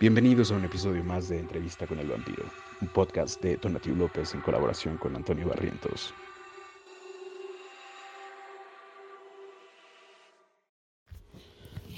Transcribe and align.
Bienvenidos 0.00 0.50
a 0.50 0.56
un 0.56 0.64
episodio 0.64 1.04
más 1.04 1.28
de 1.28 1.38
Entrevista 1.38 1.86
con 1.86 1.98
el 1.98 2.08
Vampiro, 2.08 2.44
un 2.80 2.88
podcast 2.88 3.38
de 3.42 3.58
Tonatiuh 3.58 3.94
López 3.94 4.32
en 4.32 4.40
colaboración 4.40 4.96
con 4.96 5.14
Antonio 5.14 5.46
Barrientos. 5.46 6.14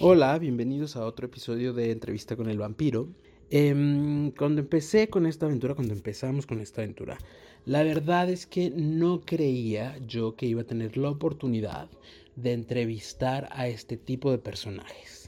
Hola, 0.00 0.36
bienvenidos 0.40 0.96
a 0.96 1.06
otro 1.06 1.26
episodio 1.26 1.72
de 1.72 1.92
Entrevista 1.92 2.34
con 2.34 2.50
el 2.50 2.58
Vampiro. 2.58 3.06
Em, 3.50 4.32
cuando 4.32 4.62
empecé 4.62 5.08
con 5.08 5.24
esta 5.24 5.46
aventura, 5.46 5.76
cuando 5.76 5.94
empezamos 5.94 6.44
con 6.44 6.58
esta 6.58 6.80
aventura, 6.80 7.18
la 7.66 7.84
verdad 7.84 8.28
es 8.28 8.46
que 8.46 8.70
no 8.70 9.20
creía 9.20 9.96
yo 10.08 10.34
que 10.34 10.46
iba 10.46 10.62
a 10.62 10.66
tener 10.66 10.96
la 10.96 11.08
oportunidad 11.08 11.88
de 12.34 12.52
entrevistar 12.52 13.48
a 13.52 13.68
este 13.68 13.96
tipo 13.96 14.32
de 14.32 14.38
personajes. 14.38 15.21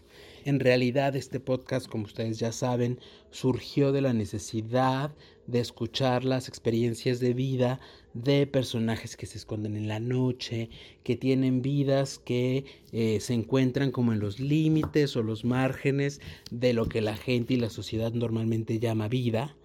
En 0.45 0.61
realidad 0.61 1.17
este 1.17 1.41
podcast, 1.41 1.89
como 1.89 2.05
ustedes 2.05 2.39
ya 2.39 2.53
saben, 2.53 2.99
surgió 3.31 3.93
de 3.93 4.03
la 4.03 4.13
necesidad 4.13 5.11
de 5.47 5.61
escuchar 5.61 6.23
las 6.23 6.49
experiencias 6.49 7.19
de 7.19 7.33
vida 7.33 7.81
de 8.13 8.47
personajes 8.47 9.17
que 9.17 9.25
se 9.25 9.39
esconden 9.39 9.75
en 9.75 9.89
la 9.89 10.01
noche, 10.01 10.69
que 11.03 11.17
tienen 11.17 11.63
vidas 11.63 12.19
que 12.19 12.67
eh, 12.93 13.21
se 13.21 13.33
encuentran 13.33 13.91
como 13.91 14.13
en 14.13 14.21
los 14.21 14.39
límites 14.39 15.17
o 15.17 15.23
los 15.23 15.47
márgenes 15.47 16.21
de 16.51 16.75
lo 16.75 16.91
que 16.91 17.01
la 17.01 17.17
gente 17.17 17.55
y 17.55 17.57
la 17.57 17.71
sociedad 17.71 18.13
normalmente 18.13 18.79
llama 18.79 19.09
vida. 19.09 19.57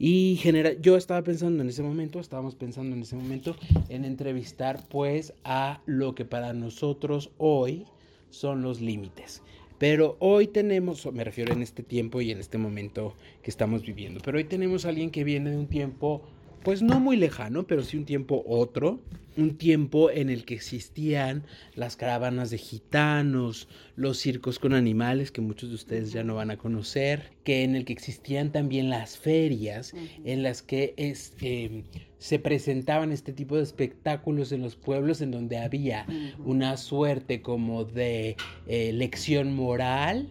Y 0.00 0.36
genera 0.42 0.72
yo 0.72 0.96
estaba 0.96 1.22
pensando 1.22 1.62
en 1.62 1.68
ese 1.68 1.84
momento, 1.84 2.18
estábamos 2.18 2.56
pensando 2.56 2.96
en 2.96 3.02
ese 3.02 3.14
momento 3.14 3.54
en 3.88 4.04
entrevistar 4.04 4.84
pues 4.88 5.32
a 5.44 5.80
lo 5.86 6.16
que 6.16 6.24
para 6.24 6.52
nosotros 6.54 7.30
hoy 7.38 7.86
son 8.30 8.62
los 8.62 8.80
límites. 8.80 9.40
Pero 9.78 10.16
hoy 10.20 10.46
tenemos, 10.46 11.10
me 11.12 11.24
refiero 11.24 11.52
en 11.52 11.62
este 11.62 11.82
tiempo 11.82 12.20
y 12.20 12.30
en 12.30 12.38
este 12.38 12.58
momento 12.58 13.14
que 13.42 13.50
estamos 13.50 13.82
viviendo, 13.84 14.20
pero 14.24 14.38
hoy 14.38 14.44
tenemos 14.44 14.84
a 14.84 14.90
alguien 14.90 15.10
que 15.10 15.24
viene 15.24 15.50
de 15.50 15.56
un 15.56 15.66
tiempo, 15.66 16.22
pues 16.62 16.82
no 16.82 17.00
muy 17.00 17.16
lejano, 17.16 17.66
pero 17.66 17.82
sí 17.82 17.96
un 17.96 18.04
tiempo 18.04 18.44
otro, 18.46 19.00
un 19.36 19.56
tiempo 19.56 20.10
en 20.10 20.30
el 20.30 20.44
que 20.44 20.54
existían 20.54 21.44
las 21.74 21.96
caravanas 21.96 22.50
de 22.50 22.58
gitanos, 22.58 23.68
los 23.96 24.18
circos 24.18 24.58
con 24.58 24.74
animales 24.74 25.30
que 25.30 25.40
muchos 25.40 25.68
de 25.68 25.74
ustedes 25.76 26.12
ya 26.12 26.24
no 26.24 26.34
van 26.34 26.50
a 26.50 26.56
conocer, 26.56 27.32
que 27.44 27.62
en 27.62 27.76
el 27.76 27.84
que 27.84 27.92
existían 27.92 28.52
también 28.52 28.90
las 28.90 29.18
ferias 29.18 29.92
en 30.24 30.42
las 30.42 30.62
que 30.62 30.94
es, 30.96 31.34
em, 31.40 31.84
se 32.18 32.38
presentaban 32.38 33.12
este 33.12 33.34
tipo 33.34 33.56
de 33.56 33.62
espectáculos 33.62 34.50
en 34.52 34.62
los 34.62 34.76
pueblos 34.76 35.20
en 35.20 35.30
donde 35.30 35.58
había 35.58 36.06
una 36.42 36.78
suerte 36.78 37.42
como 37.42 37.84
de 37.84 38.36
eh, 38.66 38.92
lección 38.94 39.54
moral 39.54 40.30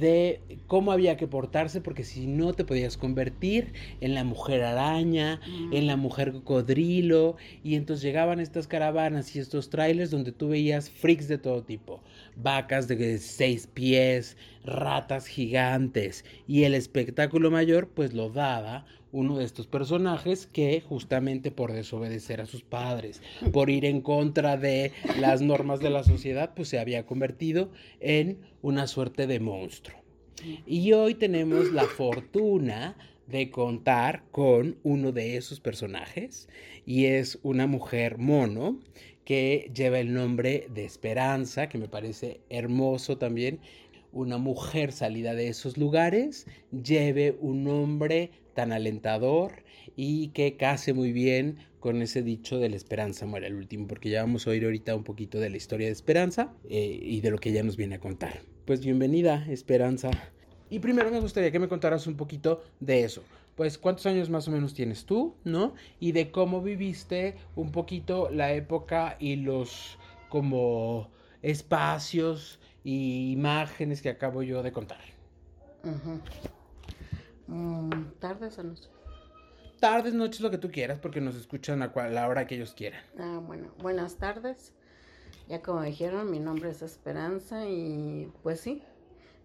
de 0.00 0.40
cómo 0.66 0.90
había 0.90 1.16
que 1.16 1.28
portarse 1.28 1.80
porque 1.80 2.02
si 2.02 2.26
no 2.26 2.54
te 2.54 2.64
podías 2.64 2.96
convertir 2.96 3.72
en 4.00 4.14
la 4.14 4.24
mujer 4.24 4.62
araña, 4.62 5.40
en 5.70 5.86
la 5.86 5.96
mujer 5.96 6.32
cocodrilo 6.32 7.36
y 7.62 7.76
entonces 7.76 8.02
llegaban 8.02 8.37
estas 8.40 8.66
caravanas 8.66 9.34
y 9.34 9.38
estos 9.38 9.70
trailers 9.70 10.10
donde 10.10 10.32
tú 10.32 10.48
veías 10.48 10.90
freaks 10.90 11.28
de 11.28 11.38
todo 11.38 11.62
tipo, 11.62 12.02
vacas 12.36 12.88
de 12.88 13.18
seis 13.18 13.66
pies, 13.66 14.36
ratas 14.64 15.26
gigantes 15.26 16.24
y 16.46 16.64
el 16.64 16.74
espectáculo 16.74 17.50
mayor 17.50 17.88
pues 17.88 18.14
lo 18.14 18.30
daba 18.30 18.86
uno 19.12 19.38
de 19.38 19.44
estos 19.44 19.66
personajes 19.66 20.46
que 20.46 20.80
justamente 20.80 21.50
por 21.50 21.72
desobedecer 21.72 22.40
a 22.40 22.46
sus 22.46 22.62
padres, 22.62 23.22
por 23.52 23.70
ir 23.70 23.84
en 23.84 24.00
contra 24.00 24.56
de 24.56 24.92
las 25.18 25.40
normas 25.40 25.80
de 25.80 25.90
la 25.90 26.04
sociedad, 26.04 26.52
pues 26.54 26.68
se 26.68 26.78
había 26.78 27.06
convertido 27.06 27.70
en 28.00 28.38
una 28.62 28.86
suerte 28.86 29.26
de 29.26 29.40
monstruo. 29.40 29.98
Y 30.66 30.92
hoy 30.92 31.14
tenemos 31.14 31.72
la 31.72 31.84
fortuna 31.84 32.96
de 33.28 33.50
contar 33.50 34.24
con 34.30 34.78
uno 34.82 35.12
de 35.12 35.36
esos 35.36 35.60
personajes 35.60 36.48
y 36.86 37.06
es 37.06 37.38
una 37.42 37.66
mujer 37.66 38.18
mono 38.18 38.80
que 39.24 39.70
lleva 39.74 40.00
el 40.00 40.14
nombre 40.14 40.68
de 40.72 40.84
Esperanza, 40.84 41.68
que 41.68 41.76
me 41.76 41.88
parece 41.88 42.40
hermoso 42.48 43.18
también. 43.18 43.60
Una 44.10 44.38
mujer 44.38 44.92
salida 44.92 45.34
de 45.34 45.48
esos 45.48 45.76
lugares 45.76 46.46
lleve 46.72 47.36
un 47.40 47.64
nombre 47.64 48.30
tan 48.54 48.72
alentador 48.72 49.62
y 49.96 50.28
que 50.28 50.56
case 50.56 50.94
muy 50.94 51.12
bien 51.12 51.58
con 51.78 52.00
ese 52.00 52.22
dicho 52.22 52.58
de 52.58 52.70
la 52.70 52.76
esperanza 52.76 53.26
muere 53.26 53.48
el 53.48 53.54
último, 53.54 53.86
porque 53.86 54.08
ya 54.08 54.22
vamos 54.22 54.46
a 54.46 54.50
oír 54.50 54.64
ahorita 54.64 54.96
un 54.96 55.04
poquito 55.04 55.38
de 55.38 55.50
la 55.50 55.58
historia 55.58 55.86
de 55.86 55.92
Esperanza 55.92 56.54
eh, 56.68 56.98
y 57.00 57.20
de 57.20 57.30
lo 57.30 57.38
que 57.38 57.50
ella 57.50 57.62
nos 57.62 57.76
viene 57.76 57.96
a 57.96 58.00
contar. 58.00 58.40
Pues 58.64 58.80
bienvenida, 58.80 59.46
Esperanza. 59.48 60.10
Y 60.70 60.78
primero 60.78 61.10
me 61.10 61.20
gustaría 61.20 61.50
que 61.50 61.58
me 61.58 61.68
contaras 61.68 62.06
un 62.06 62.16
poquito 62.16 62.62
de 62.80 63.04
eso. 63.04 63.22
Pues 63.56 63.78
cuántos 63.78 64.06
años 64.06 64.30
más 64.30 64.46
o 64.48 64.50
menos 64.50 64.74
tienes 64.74 65.04
tú, 65.04 65.34
¿no? 65.44 65.74
Y 65.98 66.12
de 66.12 66.30
cómo 66.30 66.62
viviste 66.62 67.36
un 67.56 67.72
poquito 67.72 68.30
la 68.30 68.52
época 68.52 69.16
y 69.18 69.36
los 69.36 69.98
como 70.28 71.10
espacios 71.42 72.60
y 72.84 73.32
imágenes 73.32 74.02
que 74.02 74.10
acabo 74.10 74.42
yo 74.42 74.62
de 74.62 74.72
contar. 74.72 75.00
Mm, 77.46 77.90
tardes 78.20 78.58
o 78.58 78.62
noches. 78.62 78.90
Tardes, 79.80 80.12
noches, 80.12 80.40
lo 80.40 80.50
que 80.50 80.58
tú 80.58 80.70
quieras, 80.70 80.98
porque 80.98 81.20
nos 81.20 81.36
escuchan 81.36 81.82
a 81.82 82.08
la 82.08 82.28
hora 82.28 82.46
que 82.46 82.56
ellos 82.56 82.74
quieran. 82.74 83.00
Ah, 83.18 83.40
bueno, 83.44 83.68
buenas 83.80 84.16
tardes. 84.16 84.72
Ya 85.48 85.62
como 85.62 85.82
dijeron, 85.82 86.30
mi 86.30 86.40
nombre 86.40 86.70
es 86.70 86.82
Esperanza 86.82 87.66
y 87.68 88.30
pues 88.42 88.60
sí, 88.60 88.82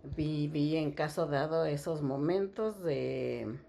viví 0.03 0.75
en 0.75 0.91
caso 0.91 1.25
dado 1.25 1.65
esos 1.65 2.01
momentos 2.01 2.83
de, 2.83 3.59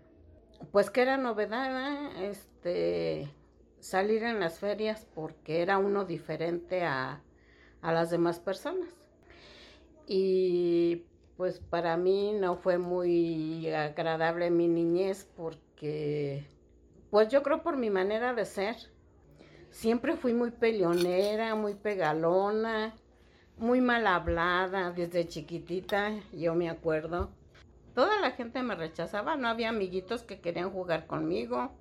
pues 0.72 0.91
que 0.91 1.03
era 1.03 1.17
novedad, 1.17 2.22
este, 2.22 3.28
salir 3.81 4.22
en 4.25 4.41
las 4.41 4.59
ferias 4.59 5.06
porque 5.15 5.62
era 5.62 5.78
uno 5.78 6.05
diferente 6.05 6.84
a, 6.84 7.23
a 7.81 7.93
las 7.93 8.11
demás 8.11 8.41
personas. 8.41 8.89
Y 10.06 11.05
pues 11.37 11.61
para 11.61 11.97
mí 11.97 12.33
no 12.33 12.56
fue 12.56 12.78
muy 12.78 13.69
agradable 13.71 14.50
mi 14.50 14.69
niñez 14.69 15.28
porque, 15.37 16.47
pues 17.11 17.28
yo 17.28 17.43
creo 17.43 17.62
por 17.62 17.77
mi 17.77 17.91
manera 17.91 18.34
de 18.34 18.44
ser, 18.44 18.77
siempre 19.71 20.17
fui 20.17 20.34
muy 20.34 20.50
peleonera, 20.50 21.55
muy 21.55 21.75
pegalona, 21.75 22.94
muy 23.59 23.81
mal 23.81 24.06
hablada 24.06 24.91
desde 24.91 25.26
chiquitita, 25.26 26.12
yo 26.32 26.54
me 26.54 26.69
acuerdo. 26.69 27.31
Toda 27.94 28.20
la 28.20 28.32
gente 28.32 28.62
me 28.62 28.75
rechazaba, 28.75 29.37
no 29.37 29.48
había 29.48 29.69
amiguitos 29.69 30.22
que 30.22 30.41
querían 30.41 30.70
jugar 30.70 31.06
conmigo. 31.06 31.72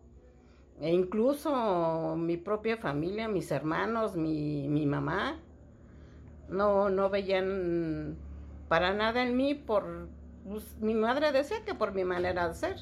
E 0.79 0.91
incluso 0.91 2.15
mi 2.17 2.37
propia 2.37 2.77
familia, 2.77 3.27
mis 3.27 3.51
hermanos, 3.51 4.15
mi, 4.15 4.67
mi 4.67 4.85
mamá, 4.85 5.39
no, 6.49 6.89
no 6.89 7.09
veían 7.09 8.17
para 8.67 8.93
nada 8.93 9.23
en 9.23 9.35
mí 9.35 9.55
por... 9.55 10.07
Pues, 10.47 10.77
mi 10.79 10.93
madre 10.93 11.31
decía 11.31 11.63
que 11.65 11.73
por 11.73 11.93
mi 11.93 12.03
manera 12.03 12.47
de 12.47 12.53
ser, 12.53 12.75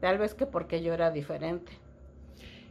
tal 0.00 0.18
vez 0.18 0.34
que 0.34 0.46
porque 0.46 0.82
yo 0.82 0.92
era 0.92 1.10
diferente. 1.10 1.72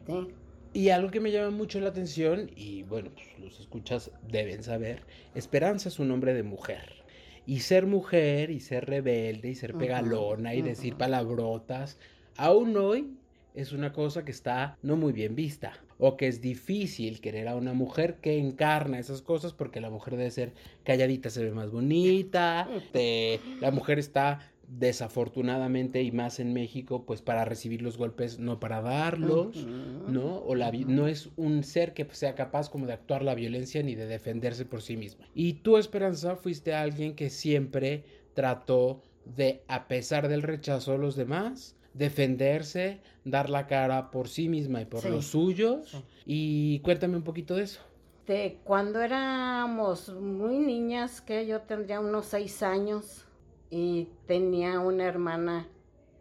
¿sí? 0.05 0.33
Y 0.73 0.89
algo 0.89 1.09
que 1.09 1.19
me 1.19 1.31
llama 1.31 1.49
mucho 1.49 1.79
la 1.79 1.89
atención, 1.89 2.51
y 2.55 2.83
bueno, 2.83 3.09
pues, 3.13 3.27
los 3.39 3.59
escuchas 3.59 4.11
deben 4.27 4.63
saber, 4.63 5.01
Esperanza 5.33 5.89
es 5.89 5.99
un 5.99 6.09
nombre 6.09 6.33
de 6.33 6.43
mujer. 6.43 7.03
Y 7.45 7.61
ser 7.61 7.87
mujer, 7.87 8.51
y 8.51 8.59
ser 8.59 8.85
rebelde, 8.85 9.49
y 9.49 9.55
ser 9.55 9.73
pegalona, 9.73 10.53
y 10.53 10.61
decir 10.61 10.95
palabrotas, 10.95 11.97
aún 12.37 12.77
hoy 12.77 13.15
es 13.55 13.71
una 13.71 13.91
cosa 13.91 14.23
que 14.23 14.31
está 14.31 14.77
no 14.83 14.95
muy 14.95 15.13
bien 15.13 15.35
vista. 15.35 15.73
O 15.97 16.15
que 16.15 16.27
es 16.27 16.39
difícil 16.39 17.19
querer 17.19 17.47
a 17.47 17.55
una 17.55 17.73
mujer 17.73 18.15
que 18.21 18.37
encarna 18.37 18.99
esas 18.99 19.21
cosas 19.21 19.51
porque 19.51 19.81
la 19.81 19.89
mujer 19.89 20.15
debe 20.15 20.31
ser 20.31 20.53
calladita, 20.83 21.29
se 21.29 21.43
ve 21.43 21.51
más 21.51 21.71
bonita. 21.71 22.69
la 23.59 23.71
mujer 23.71 23.99
está 23.99 24.39
desafortunadamente 24.69 26.03
y 26.03 26.11
más 26.11 26.39
en 26.39 26.53
México, 26.53 27.03
pues 27.05 27.21
para 27.21 27.43
recibir 27.43 27.81
los 27.81 27.97
golpes, 27.97 28.39
no 28.39 28.59
para 28.59 28.81
darlos, 28.81 29.65
¿no? 29.65 30.37
O 30.37 30.55
la, 30.55 30.71
no 30.71 31.07
es 31.07 31.29
un 31.37 31.63
ser 31.63 31.93
que 31.93 32.07
sea 32.11 32.35
capaz 32.35 32.69
como 32.69 32.85
de 32.85 32.93
actuar 32.93 33.23
la 33.23 33.33
violencia 33.33 33.81
ni 33.81 33.95
de 33.95 34.05
defenderse 34.05 34.65
por 34.65 34.81
sí 34.81 34.95
mismo. 34.95 35.25
Y 35.33 35.53
tú, 35.53 35.77
Esperanza, 35.77 36.35
fuiste 36.35 36.73
alguien 36.73 37.15
que 37.15 37.29
siempre 37.31 38.03
trató 38.35 39.01
de, 39.25 39.63
a 39.67 39.87
pesar 39.87 40.27
del 40.27 40.43
rechazo 40.43 40.91
de 40.91 40.99
los 40.99 41.15
demás, 41.15 41.75
defenderse, 41.95 42.99
dar 43.25 43.49
la 43.49 43.65
cara 43.65 44.11
por 44.11 44.27
sí 44.27 44.49
misma 44.49 44.81
y 44.81 44.85
por 44.85 45.03
los 45.09 45.25
suyos. 45.25 45.97
Y 46.25 46.79
cuéntame 46.79 47.17
un 47.17 47.23
poquito 47.23 47.55
de 47.55 47.63
eso. 47.63 47.81
De 48.27 48.59
cuando 48.63 49.01
éramos 49.01 50.09
muy 50.13 50.59
niñas, 50.59 51.21
que 51.21 51.47
yo 51.47 51.61
tendría 51.61 51.99
unos 51.99 52.27
seis 52.27 52.61
años, 52.61 53.25
y 53.69 54.09
tenía 54.27 54.79
una 54.79 55.05
hermana 55.05 55.67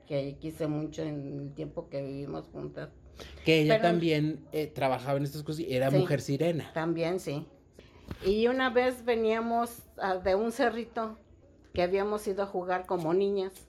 que 0.06 0.38
quise 0.38 0.66
mucho 0.66 1.02
en 1.02 1.40
el 1.42 1.54
tiempo 1.54 1.88
que 1.88 2.02
vivimos 2.02 2.48
juntas. 2.48 2.90
Que 3.44 3.60
ella 3.62 3.80
también 3.80 4.46
eh, 4.52 4.66
trabajaba 4.68 5.18
en 5.18 5.24
estas 5.24 5.42
cosas 5.42 5.60
y 5.60 5.74
era 5.74 5.90
mujer 5.90 6.20
sirena. 6.20 6.72
También, 6.72 7.20
sí. 7.20 7.46
Y 8.24 8.46
una 8.48 8.70
vez 8.70 9.04
veníamos 9.04 9.82
de 10.24 10.34
un 10.34 10.52
cerrito 10.52 11.18
que 11.74 11.82
habíamos 11.82 12.26
ido 12.26 12.42
a 12.42 12.46
jugar 12.46 12.86
como 12.86 13.12
niñas 13.14 13.68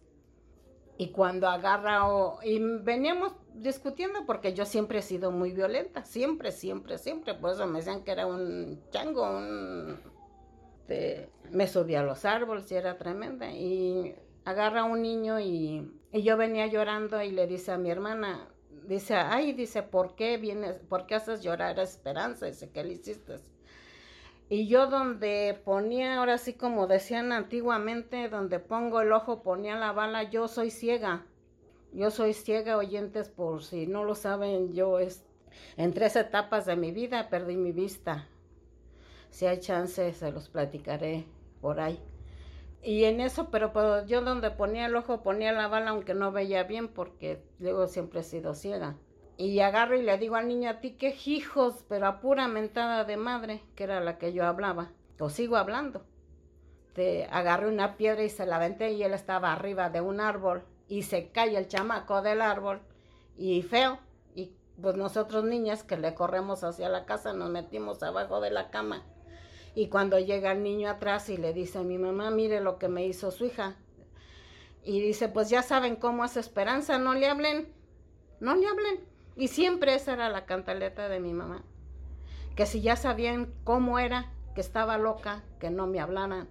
Y 0.98 1.12
cuando 1.12 1.48
agarra 1.48 2.08
o... 2.08 2.40
Y 2.44 2.60
veníamos 2.60 3.34
discutiendo 3.54 4.26
porque 4.26 4.54
yo 4.54 4.66
siempre 4.66 5.00
he 5.00 5.02
sido 5.02 5.32
muy 5.32 5.52
violenta, 5.52 6.06
siempre, 6.06 6.52
siempre, 6.52 6.98
siempre. 6.98 7.34
Por 7.36 7.52
eso 7.52 7.68
me 7.68 7.80
decían 7.80 8.04
que 8.04 8.12
era 8.12 8.28
un 8.28 8.82
chango, 8.92 9.24
un... 9.38 10.00
me 11.52 11.68
subía 11.68 12.02
a 12.02 12.04
los 12.04 12.26
árboles 12.26 12.72
y 12.72 12.76
era 12.76 12.98
tremenda. 12.98 13.52
Y 13.52 14.16
agarra 14.46 14.82
a 14.82 14.86
un 14.86 15.02
niño 15.02 15.40
y, 15.40 15.92
y 16.12 16.24
yo 16.24 16.38
venía 16.38 16.68
llorando 16.68 17.22
y 17.22 17.32
le 17.32 17.48
dice 17.48 17.72
a 17.72 17.78
mi 17.78 17.92
hermana, 17.92 18.48
dice, 18.88 19.16
ay, 19.16 19.54
dice, 19.54 19.84
¿por 19.84 20.16
qué 20.16 20.38
vienes, 20.38 20.78
por 20.90 21.06
qué 21.06 21.16
haces 21.16 21.42
llorar 21.42 21.80
a 21.80 21.84
Esperanza? 21.84 22.48
Dice, 22.48 22.70
¿qué 22.72 22.84
le 22.84 22.94
hiciste? 22.94 23.38
Y 24.50 24.68
yo 24.68 24.88
donde 24.88 25.62
ponía, 25.64 26.18
ahora 26.18 26.40
sí 26.40 26.54
como 26.54 26.88
decían 26.88 27.32
antiguamente, 27.32 28.30
donde 28.30 28.60
pongo 28.60 29.02
el 29.02 29.12
ojo 29.12 29.44
ponía 29.44 29.78
la 29.78 29.92
bala, 29.92 30.24
yo 30.24 30.48
soy 30.48 30.72
ciega. 30.72 31.26
Yo 31.94 32.10
soy 32.10 32.34
ciega, 32.34 32.78
oyentes, 32.78 33.30
por 33.30 33.64
si 33.64 33.86
no 33.86 34.04
lo 34.04 34.16
saben, 34.16 34.74
yo 34.74 35.00
es, 35.00 35.24
en 35.78 35.94
tres 35.94 36.16
etapas 36.16 36.66
de 36.66 36.76
mi 36.76 36.92
vida 36.92 37.30
perdí 37.30 37.58
mi 37.58 37.72
vista. 37.72 38.28
Si 39.30 39.46
hay 39.46 39.60
chance, 39.60 40.14
se 40.14 40.32
los 40.32 40.50
platicaré 40.50 41.26
por 41.62 41.80
ahí. 41.80 42.00
Y 42.82 43.04
en 43.04 43.20
eso, 43.20 43.50
pero, 43.50 44.06
yo 44.06 44.22
donde 44.22 44.52
ponía 44.52 44.86
el 44.86 44.96
ojo 44.96 45.22
ponía 45.22 45.52
la 45.52 45.68
bala, 45.68 45.92
aunque 45.92 46.14
no 46.14 46.32
veía 46.32 46.64
bien, 46.64 46.88
porque 46.88 47.44
luego 47.60 47.88
siempre 47.88 48.22
he 48.22 48.24
sido 48.24 48.56
ciega. 48.56 48.96
Y 49.38 49.60
agarro 49.60 49.98
y 49.98 50.02
le 50.02 50.18
digo 50.18 50.36
al 50.36 50.48
niño, 50.48 50.70
a 50.70 50.80
ti 50.80 50.92
qué 50.92 51.16
hijos, 51.26 51.86
pero 51.88 52.08
a 52.08 52.20
pura 52.20 52.48
mentada 52.48 53.06
de 53.06 53.18
madre, 53.18 53.62
que 53.76 53.84
era 53.86 54.00
la 54.00 54.18
que 54.18 54.34
yo 54.34 54.46
hablaba. 54.46 54.92
O 55.20 55.30
sigo 55.30 55.58
hablando. 55.58 56.06
Te 56.94 57.26
agarré 57.26 57.68
una 57.68 57.98
piedra 57.98 58.24
y 58.24 58.30
se 58.30 58.46
la 58.46 58.58
aventé 58.58 58.92
y 58.94 59.04
él 59.04 59.14
estaba 59.14 59.54
arriba 59.54 59.90
de 59.90 60.02
un 60.02 60.20
árbol 60.20 60.64
y 60.88 61.04
se 61.04 61.30
cae 61.30 61.56
el 61.56 61.68
chamaco 61.68 62.22
del 62.22 62.42
árbol 62.42 62.82
y 63.38 63.62
feo. 63.62 64.00
Y 64.36 64.54
pues 64.82 64.96
nosotros 64.96 65.44
niñas 65.44 65.84
que 65.84 65.98
le 65.98 66.16
corremos 66.16 66.64
hacia 66.64 66.90
la 66.90 67.06
casa 67.06 67.32
nos 67.34 67.50
metimos 67.50 68.02
abajo 68.04 68.42
de 68.42 68.52
la 68.52 68.70
cama. 68.70 69.06
Y 69.76 69.88
cuando 69.88 70.20
llega 70.20 70.52
el 70.52 70.64
niño 70.64 70.90
atrás 70.90 71.30
y 71.30 71.38
le 71.38 71.54
dice 71.54 71.80
a 71.80 71.84
mi 71.84 71.98
mamá, 71.98 72.32
mire 72.32 72.60
lo 72.62 72.80
que 72.80 72.88
me 72.88 73.06
hizo 73.06 73.32
su 73.32 73.46
hija. 73.46 73.76
Y 74.84 75.02
dice, 75.02 75.30
pues 75.30 75.50
ya 75.50 75.62
saben 75.62 75.96
cómo 75.96 76.26
es 76.26 76.38
Esperanza, 76.38 76.98
no 76.98 77.14
le 77.14 77.28
hablen, 77.28 77.72
no 78.40 78.56
le 78.56 78.68
hablen. 78.68 79.00
Y 79.36 79.48
siempre 79.48 79.96
esa 79.96 80.14
era 80.14 80.30
la 80.30 80.46
cantaleta 80.46 81.08
de 81.08 81.20
mi 81.20 81.34
mamá. 81.34 81.64
Que 82.56 82.66
si 82.66 82.82
ya 82.82 82.96
sabían 82.96 83.54
cómo 83.64 84.00
era, 84.00 84.32
que 84.56 84.62
estaba 84.62 84.98
loca, 84.98 85.44
que 85.60 85.70
no 85.70 85.88
me 85.88 86.00
hablaran, 86.00 86.50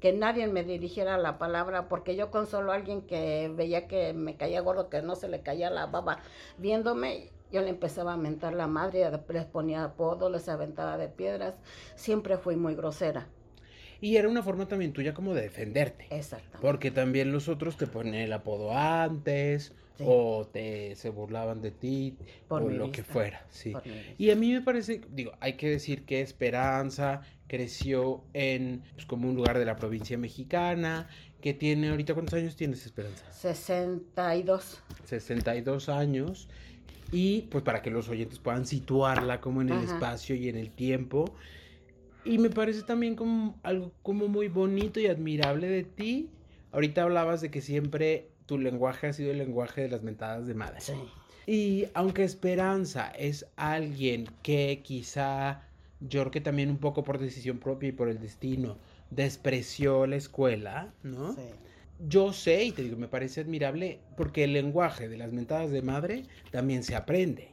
que 0.00 0.12
nadie 0.12 0.46
me 0.46 0.64
dirigiera 0.64 1.18
la 1.18 1.38
palabra, 1.38 1.88
porque 1.88 2.16
yo 2.16 2.30
con 2.30 2.46
solo 2.46 2.72
alguien 2.72 3.02
que 3.02 3.52
veía 3.54 3.86
que 3.88 4.14
me 4.14 4.36
caía 4.36 4.60
gordo, 4.60 4.88
que 4.88 5.02
no 5.02 5.16
se 5.16 5.28
le 5.28 5.42
caía 5.42 5.70
la 5.70 5.86
baba, 5.86 6.20
viéndome, 6.56 7.30
yo 7.52 7.62
le 7.62 7.70
empezaba 7.70 8.14
a 8.14 8.16
mentar 8.16 8.54
la 8.54 8.66
madre, 8.66 9.08
les 9.28 9.44
ponía 9.44 9.84
apodo, 9.84 10.30
les 10.30 10.48
aventaba 10.48 10.98
de 10.98 11.08
piedras, 11.08 11.54
siempre 11.94 12.36
fui 12.38 12.56
muy 12.56 12.74
grosera. 12.74 13.28
Y 14.00 14.16
era 14.16 14.28
una 14.28 14.42
forma 14.42 14.68
también 14.68 14.92
tuya 14.92 15.12
como 15.12 15.34
de 15.34 15.42
defenderte. 15.42 16.06
Exacto. 16.10 16.58
Porque 16.60 16.90
también 16.90 17.32
los 17.32 17.48
otros 17.48 17.76
te 17.76 17.86
ponen 17.86 18.14
el 18.14 18.32
apodo 18.32 18.72
antes, 18.72 19.74
o 20.00 20.46
te 20.46 20.94
se 20.94 21.10
burlaban 21.10 21.60
de 21.60 21.70
ti 21.70 22.16
Por 22.46 22.62
o 22.62 22.68
lo 22.68 22.84
vista. 22.84 22.96
que 22.96 23.02
fuera, 23.02 23.46
sí. 23.50 23.74
Y 24.16 24.30
a 24.30 24.36
mí 24.36 24.52
me 24.52 24.62
parece, 24.62 25.00
digo, 25.10 25.32
hay 25.40 25.54
que 25.54 25.68
decir 25.68 26.04
que 26.04 26.20
Esperanza 26.20 27.22
creció 27.48 28.22
en 28.34 28.82
pues, 28.94 29.06
como 29.06 29.28
un 29.28 29.34
lugar 29.34 29.58
de 29.58 29.64
la 29.64 29.76
provincia 29.76 30.16
mexicana, 30.18 31.08
que 31.40 31.54
tiene 31.54 31.90
ahorita 31.90 32.14
cuántos 32.14 32.34
años 32.34 32.56
tienes 32.56 32.84
Esperanza? 32.84 33.24
62. 33.32 34.82
62 35.04 35.88
años. 35.88 36.48
Y 37.10 37.42
pues 37.50 37.64
para 37.64 37.82
que 37.82 37.90
los 37.90 38.08
oyentes 38.08 38.38
puedan 38.38 38.66
situarla 38.66 39.40
como 39.40 39.62
en 39.62 39.70
el 39.70 39.78
Ajá. 39.78 39.94
espacio 39.94 40.34
y 40.36 40.48
en 40.48 40.56
el 40.56 40.70
tiempo. 40.70 41.34
Y 42.24 42.38
me 42.38 42.50
parece 42.50 42.82
también 42.82 43.16
como 43.16 43.58
algo 43.62 43.92
como 44.02 44.28
muy 44.28 44.48
bonito 44.48 45.00
y 45.00 45.06
admirable 45.06 45.68
de 45.68 45.84
ti. 45.84 46.28
Ahorita 46.72 47.02
hablabas 47.02 47.40
de 47.40 47.50
que 47.50 47.62
siempre 47.62 48.28
tu 48.46 48.58
lenguaje 48.58 49.06
ha 49.06 49.12
sido 49.12 49.30
el 49.30 49.38
lenguaje 49.38 49.82
de 49.82 49.88
las 49.88 50.02
mentadas 50.02 50.46
de 50.46 50.54
madre. 50.54 50.80
Sí. 50.80 50.92
Y 51.46 51.86
aunque 51.94 52.24
Esperanza 52.24 53.08
es 53.08 53.46
alguien 53.56 54.28
que 54.42 54.82
quizá, 54.84 55.62
yo 56.00 56.20
creo 56.20 56.30
que 56.30 56.40
también 56.42 56.68
un 56.68 56.76
poco 56.76 57.04
por 57.04 57.18
decisión 57.18 57.58
propia 57.58 57.88
y 57.88 57.92
por 57.92 58.10
el 58.10 58.20
destino, 58.20 58.76
despreció 59.10 60.06
la 60.06 60.16
escuela, 60.16 60.92
¿no? 61.02 61.32
sí. 61.32 61.40
Yo 62.00 62.32
sé, 62.32 62.64
y 62.64 62.72
te 62.72 62.82
digo, 62.82 62.96
me 62.96 63.08
parece 63.08 63.40
admirable, 63.40 63.98
porque 64.16 64.44
el 64.44 64.52
lenguaje 64.52 65.08
de 65.08 65.16
las 65.16 65.32
mentadas 65.32 65.70
de 65.70 65.82
madre 65.82 66.22
también 66.52 66.84
se 66.84 66.94
aprende, 66.94 67.48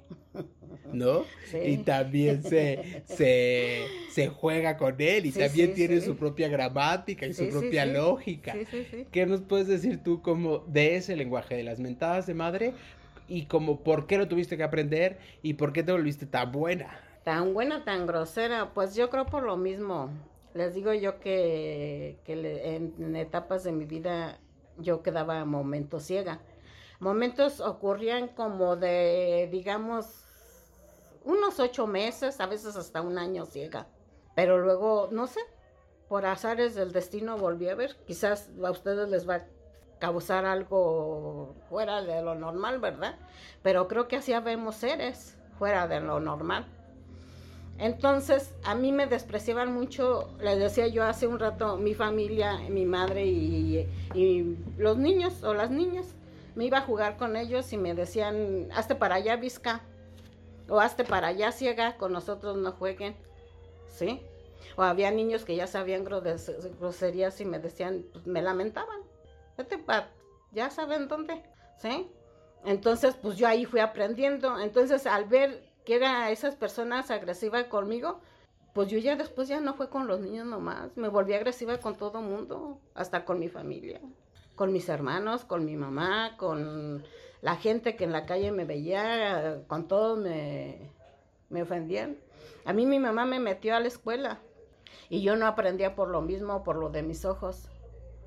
¿no? 0.93 1.23
Sí. 1.49 1.57
Y 1.65 1.77
también 1.77 2.43
se, 2.43 3.03
se, 3.05 3.87
se 4.11 4.27
juega 4.27 4.77
con 4.77 4.95
él, 4.99 5.25
y 5.25 5.31
Sí, 5.31 5.39
también 5.39 5.69
sí, 5.69 5.75
tiene 5.75 5.99
su 6.01 6.15
propia 6.15 6.47
gramática 6.47 7.25
y 7.25 7.33
su 7.33 7.49
propia 7.49 7.87
lógica. 7.87 8.53
Sí, 8.53 8.65
sí, 8.69 8.85
sí. 8.91 9.07
¿Qué 9.11 9.25
nos 9.25 9.41
puedes 9.41 9.67
decir 9.67 10.03
tú 10.03 10.21
como 10.21 10.59
de 10.59 10.95
ese 10.95 11.15
lenguaje 11.15 11.55
de 11.55 11.63
las 11.63 11.79
mentadas 11.79 12.27
de 12.27 12.35
madre 12.35 12.73
y 13.27 13.45
como 13.45 13.79
por 13.79 14.05
qué 14.05 14.19
lo 14.19 14.27
tuviste 14.27 14.57
que 14.57 14.63
aprender 14.63 15.17
y 15.41 15.55
por 15.55 15.73
qué 15.73 15.81
te 15.81 15.91
volviste 15.91 16.27
tan 16.27 16.51
buena? 16.51 16.99
Tan 17.23 17.55
buena, 17.55 17.83
tan 17.83 18.05
grosera, 18.05 18.71
pues 18.75 18.93
yo 18.93 19.09
creo 19.09 19.25
por 19.25 19.41
lo 19.41 19.57
mismo. 19.57 20.11
Les 20.55 20.73
digo 20.73 20.93
yo 20.93 21.19
que, 21.19 22.17
en, 22.25 23.15
etapas 23.17 23.65
de 23.65 23.73
mi 23.73 23.83
vida 23.85 24.39
yo 24.77 25.03
quedaba 25.03 25.43
momentos 25.43 26.03
ciega. 26.03 26.39
Momentos 27.01 27.59
ocurrían 27.59 28.29
como 28.29 28.77
de, 28.77 29.49
digamos, 29.51 30.23
unos 31.25 31.59
ocho 31.59 31.87
meses, 31.87 32.39
a 32.39 32.45
veces 32.45 32.77
hasta 32.77 33.01
un 33.01 33.17
año 33.17 33.45
ciega. 33.45 33.87
Pero 34.33 34.57
luego, 34.59 35.09
no 35.11 35.27
sé, 35.27 35.41
por 36.07 36.25
azares 36.25 36.73
del 36.73 36.93
destino 36.93 37.37
volví 37.37 37.67
a 37.67 37.75
ver. 37.75 37.97
Quizás 38.07 38.49
a 38.63 38.71
ustedes 38.71 39.09
les 39.09 39.27
va 39.27 39.35
a 39.35 39.45
causar 39.99 40.45
algo 40.45 41.53
fuera 41.69 42.01
de 42.01 42.21
lo 42.21 42.33
normal, 42.33 42.79
¿verdad? 42.79 43.19
Pero 43.61 43.89
creo 43.89 44.07
que 44.07 44.15
así 44.15 44.33
vemos 44.39 44.75
seres 44.75 45.37
fuera 45.59 45.89
de 45.89 45.99
lo 45.99 46.21
normal. 46.21 46.65
Entonces, 47.77 48.53
a 48.63 48.73
mí 48.73 48.91
me 48.91 49.05
despreciaban 49.05 49.73
mucho, 49.73 50.29
les 50.39 50.57
decía 50.59 50.87
yo 50.87 51.03
hace 51.03 51.27
un 51.27 51.39
rato, 51.39 51.77
mi 51.77 51.93
familia, 51.93 52.57
mi 52.69 52.85
madre 52.85 53.25
y, 53.25 53.89
los 54.77 54.97
niños 54.97 55.43
o 55.43 55.53
las 55.53 55.71
niñas. 55.71 56.05
Me 56.55 56.65
iba 56.65 56.77
a 56.77 56.81
jugar 56.81 57.17
con 57.17 57.35
ellos 57.35 57.73
y 57.73 57.77
me 57.77 57.93
decían, 57.93 58.69
hazte 58.73 58.95
para 58.95 59.15
allá, 59.15 59.35
Vizca, 59.35 59.81
o 60.69 60.79
hazte 60.79 61.03
para 61.03 61.27
allá, 61.27 61.51
ciega, 61.51 61.97
con 61.97 62.13
nosotros 62.13 62.55
no 62.57 62.71
jueguen. 62.71 63.15
¿Sí? 63.87 64.21
O 64.77 64.83
había 64.83 65.11
niños 65.11 65.43
que 65.43 65.55
ya 65.55 65.67
sabían 65.67 66.05
gros- 66.05 66.51
groserías 66.79 67.39
y 67.41 67.45
me 67.45 67.59
decían, 67.59 68.05
pues, 68.13 68.25
me 68.25 68.41
lamentaban. 68.41 69.01
Ya 70.53 70.69
saben 70.69 71.09
dónde, 71.09 71.43
¿sí? 71.77 72.09
Entonces, 72.63 73.15
pues 73.21 73.37
yo 73.37 73.47
ahí 73.47 73.65
fui 73.65 73.81
aprendiendo. 73.81 74.59
Entonces, 74.59 75.05
al 75.05 75.25
ver 75.25 75.74
que 75.85 75.95
eran 75.95 76.29
esas 76.31 76.55
personas 76.55 77.11
agresivas 77.11 77.65
conmigo, 77.65 78.19
pues 78.73 78.89
yo 78.89 78.97
ya 78.97 79.15
después 79.15 79.47
ya 79.47 79.61
no 79.61 79.75
fue 79.75 79.89
con 79.89 80.07
los 80.07 80.19
niños 80.19 80.45
nomás. 80.45 80.97
Me 80.97 81.07
volví 81.07 81.33
agresiva 81.33 81.77
con 81.77 81.95
todo 81.95 82.21
mundo, 82.21 82.79
hasta 82.93 83.23
con 83.23 83.39
mi 83.39 83.47
familia, 83.47 84.01
con 84.55 84.73
mis 84.73 84.89
hermanos, 84.89 85.45
con 85.45 85.63
mi 85.63 85.77
mamá, 85.77 86.35
con 86.37 87.03
la 87.41 87.55
gente 87.55 87.95
que 87.95 88.03
en 88.03 88.11
la 88.11 88.25
calle 88.25 88.51
me 88.51 88.65
veía, 88.65 89.63
con 89.67 89.87
todos 89.87 90.17
me, 90.17 90.91
me 91.49 91.61
ofendían. 91.61 92.17
A 92.65 92.73
mí 92.73 92.85
mi 92.85 92.99
mamá 92.99 93.25
me 93.25 93.39
metió 93.39 93.75
a 93.75 93.79
la 93.79 93.87
escuela 93.87 94.39
y 95.09 95.21
yo 95.21 95.35
no 95.35 95.45
aprendía 95.45 95.95
por 95.95 96.09
lo 96.09 96.21
mismo, 96.21 96.63
por 96.63 96.75
lo 96.75 96.89
de 96.89 97.03
mis 97.03 97.23
ojos, 97.23 97.69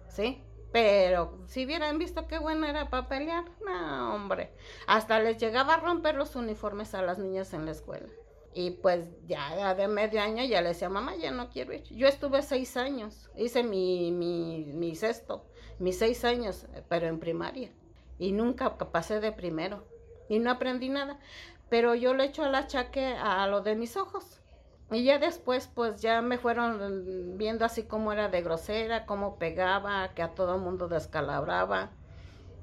¿sí? 0.09 0.41
Pero 0.73 1.39
si 1.47 1.65
hubieran 1.65 1.99
visto 1.99 2.27
qué 2.27 2.39
buena 2.39 2.69
era 2.69 2.91
para 2.91 3.09
pelear, 3.09 3.45
no, 3.65 4.15
hombre. 4.15 4.51
Hasta 4.87 5.19
les 5.21 5.39
llegaba 5.39 5.75
a 5.75 5.81
romper 5.81 6.15
los 6.15 6.37
uniformes 6.37 6.95
a 6.95 7.03
las 7.03 7.19
niñas 7.19 7.55
en 7.55 7.65
la 7.65 7.73
escuela. 7.73 8.09
Y 8.53 8.73
pues 8.73 9.07
ya 9.27 9.75
de 9.75 9.89
medio 9.89 10.21
año 10.21 10.45
ya 10.45 10.61
le 10.61 10.71
decía, 10.71 10.89
mamá, 10.89 11.17
ya 11.17 11.31
no 11.31 11.49
quiero 11.49 11.73
ir. 11.73 11.85
Yo 11.85 12.09
estuve 12.09 12.43
seis 12.43 12.77
años, 12.77 13.31
hice 13.37 13.63
mi, 13.63 14.11
mi, 14.11 14.73
mi 14.75 14.95
sexto, 14.95 15.45
mis 15.79 15.99
seis 15.99 16.25
años, 16.25 16.67
pero 16.89 17.07
en 17.07 17.21
primaria. 17.21 17.71
Y 18.19 18.33
nunca 18.33 18.77
pasé 18.77 19.21
de 19.21 19.33
primero. 19.33 19.85
Y 20.29 20.41
no 20.41 20.51
aprendí 20.51 20.89
nada. 20.89 21.19
Pero 21.69 21.95
yo 21.95 22.15
le 22.15 22.25
echo 22.25 22.45
el 22.45 22.55
achaque 22.55 23.07
a 23.07 23.47
lo 23.47 23.61
de 23.61 23.77
mis 23.77 23.97
ojos. 23.97 24.41
Y 24.91 25.05
ya 25.05 25.19
después, 25.19 25.69
pues 25.75 26.01
ya 26.01 26.23
me 26.23 26.39
fueron 26.39 27.37
viendo 27.37 27.65
así 27.67 27.83
cómo 27.83 28.13
era 28.13 28.29
de 28.29 28.41
grosera, 28.43 29.05
cómo 29.05 29.37
pegaba, 29.37 30.15
que 30.15 30.23
a 30.23 30.35
todo 30.35 30.59
mundo 30.59 30.89
descalabraba. 30.89 31.91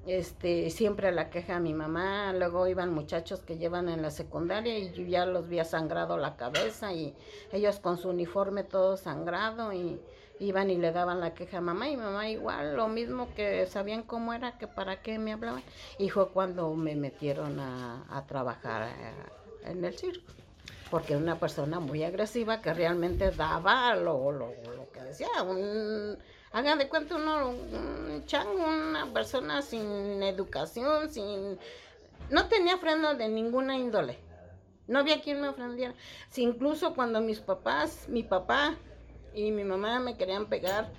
este, 0.07 0.69
siempre 0.69 1.11
la 1.11 1.29
queja 1.29 1.55
a 1.57 1.59
mi 1.59 1.73
mamá, 1.73 2.33
luego 2.33 2.67
iban 2.67 2.93
muchachos 2.93 3.41
que 3.41 3.57
llevan 3.57 3.89
en 3.89 4.01
la 4.03 4.11
secundaria 4.11 4.77
y 4.77 4.91
yo 4.93 5.03
ya 5.03 5.25
los 5.25 5.45
había 5.45 5.65
sangrado 5.65 6.17
la 6.17 6.35
cabeza 6.35 6.93
y 6.93 7.15
ellos 7.51 7.79
con 7.79 7.97
su 7.97 8.09
uniforme 8.09 8.63
todo 8.63 8.97
sangrado 8.97 9.73
y 9.73 9.99
iban 10.39 10.69
y 10.69 10.77
le 10.77 10.91
daban 10.91 11.19
la 11.19 11.33
queja 11.33 11.57
a 11.57 11.61
mamá 11.61 11.89
y 11.89 11.97
mamá 11.97 12.29
igual, 12.29 12.75
lo 12.75 12.87
mismo 12.87 13.33
que 13.35 13.65
sabían 13.67 14.03
cómo 14.03 14.33
era, 14.33 14.57
que 14.57 14.67
para 14.67 15.01
qué 15.01 15.17
me 15.19 15.33
hablaban. 15.33 15.63
Y 15.97 16.09
fue 16.09 16.29
cuando 16.29 16.73
me 16.75 16.95
metieron 16.95 17.59
a, 17.59 18.23
trabajar 18.27 18.89
eh, 18.89 19.71
en 19.71 19.83
el 19.85 19.97
circo, 19.97 20.31
porque 20.89 21.15
una 21.15 21.39
persona 21.39 21.79
muy 21.79 22.03
agresiva 22.03 22.61
que 22.61 22.73
realmente 22.73 23.31
daba 23.31 23.95
lo, 23.95 24.31
lo, 24.31 24.53
lo 24.75 24.91
que 24.91 25.01
decía, 25.01 25.27
un 25.41 26.17
Hagan 26.55 26.79
de 26.79 26.87
cuenta 26.87 27.17
uno, 27.17 27.49
un 27.49 28.23
chango, 28.27 28.63
una 28.65 29.11
persona 29.11 29.61
sin 29.61 30.23
educación, 30.23 31.11
sin... 31.11 31.59
No 32.29 32.47
tenía 32.47 32.77
freno 32.77 33.13
de 33.13 33.27
ninguna 33.27 33.77
índole. 33.77 34.19
No 34.87 34.99
había 34.99 35.21
quien 35.21 35.41
me 35.41 35.49
ofendiera. 35.49 35.93
Si 36.29 36.43
incluso 36.43 36.95
cuando 36.95 37.19
mis 37.19 37.41
papás, 37.41 38.07
mi 38.07 38.23
papá 38.23 38.77
y 39.33 39.51
mi 39.51 39.65
mamá 39.65 39.99
me 39.99 40.15
querían 40.15 40.45
pegar, 40.45 40.93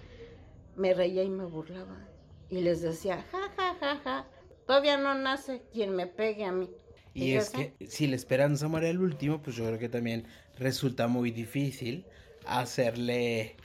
me 0.75 0.93
reía 0.93 1.23
y 1.23 1.31
me 1.31 1.47
burlaba. 1.47 2.07
Y 2.51 2.61
les 2.61 2.83
decía, 2.83 3.25
ja, 3.33 3.51
ja, 3.57 3.77
ja, 3.81 3.97
ja, 4.05 4.27
todavía 4.67 4.99
no 4.99 5.15
nace 5.15 5.63
quien 5.73 5.97
me 5.97 6.07
pegue 6.07 6.45
a 6.45 6.53
mí. 6.53 6.69
Y, 7.17 7.33
es 7.33 7.51
que 7.51 7.73
si 7.89 8.07
la 8.07 8.17
esperanza 8.17 8.69
muere 8.69 8.91
el 8.91 9.01
último, 9.01 9.43
pues 9.43 9.57
yo 9.57 9.65
creo 9.67 9.79
que 9.79 9.89
también 9.89 10.27
resulta 10.59 11.09
muy 11.09 11.31
difícil 11.31 12.05
hacerle 12.47 13.57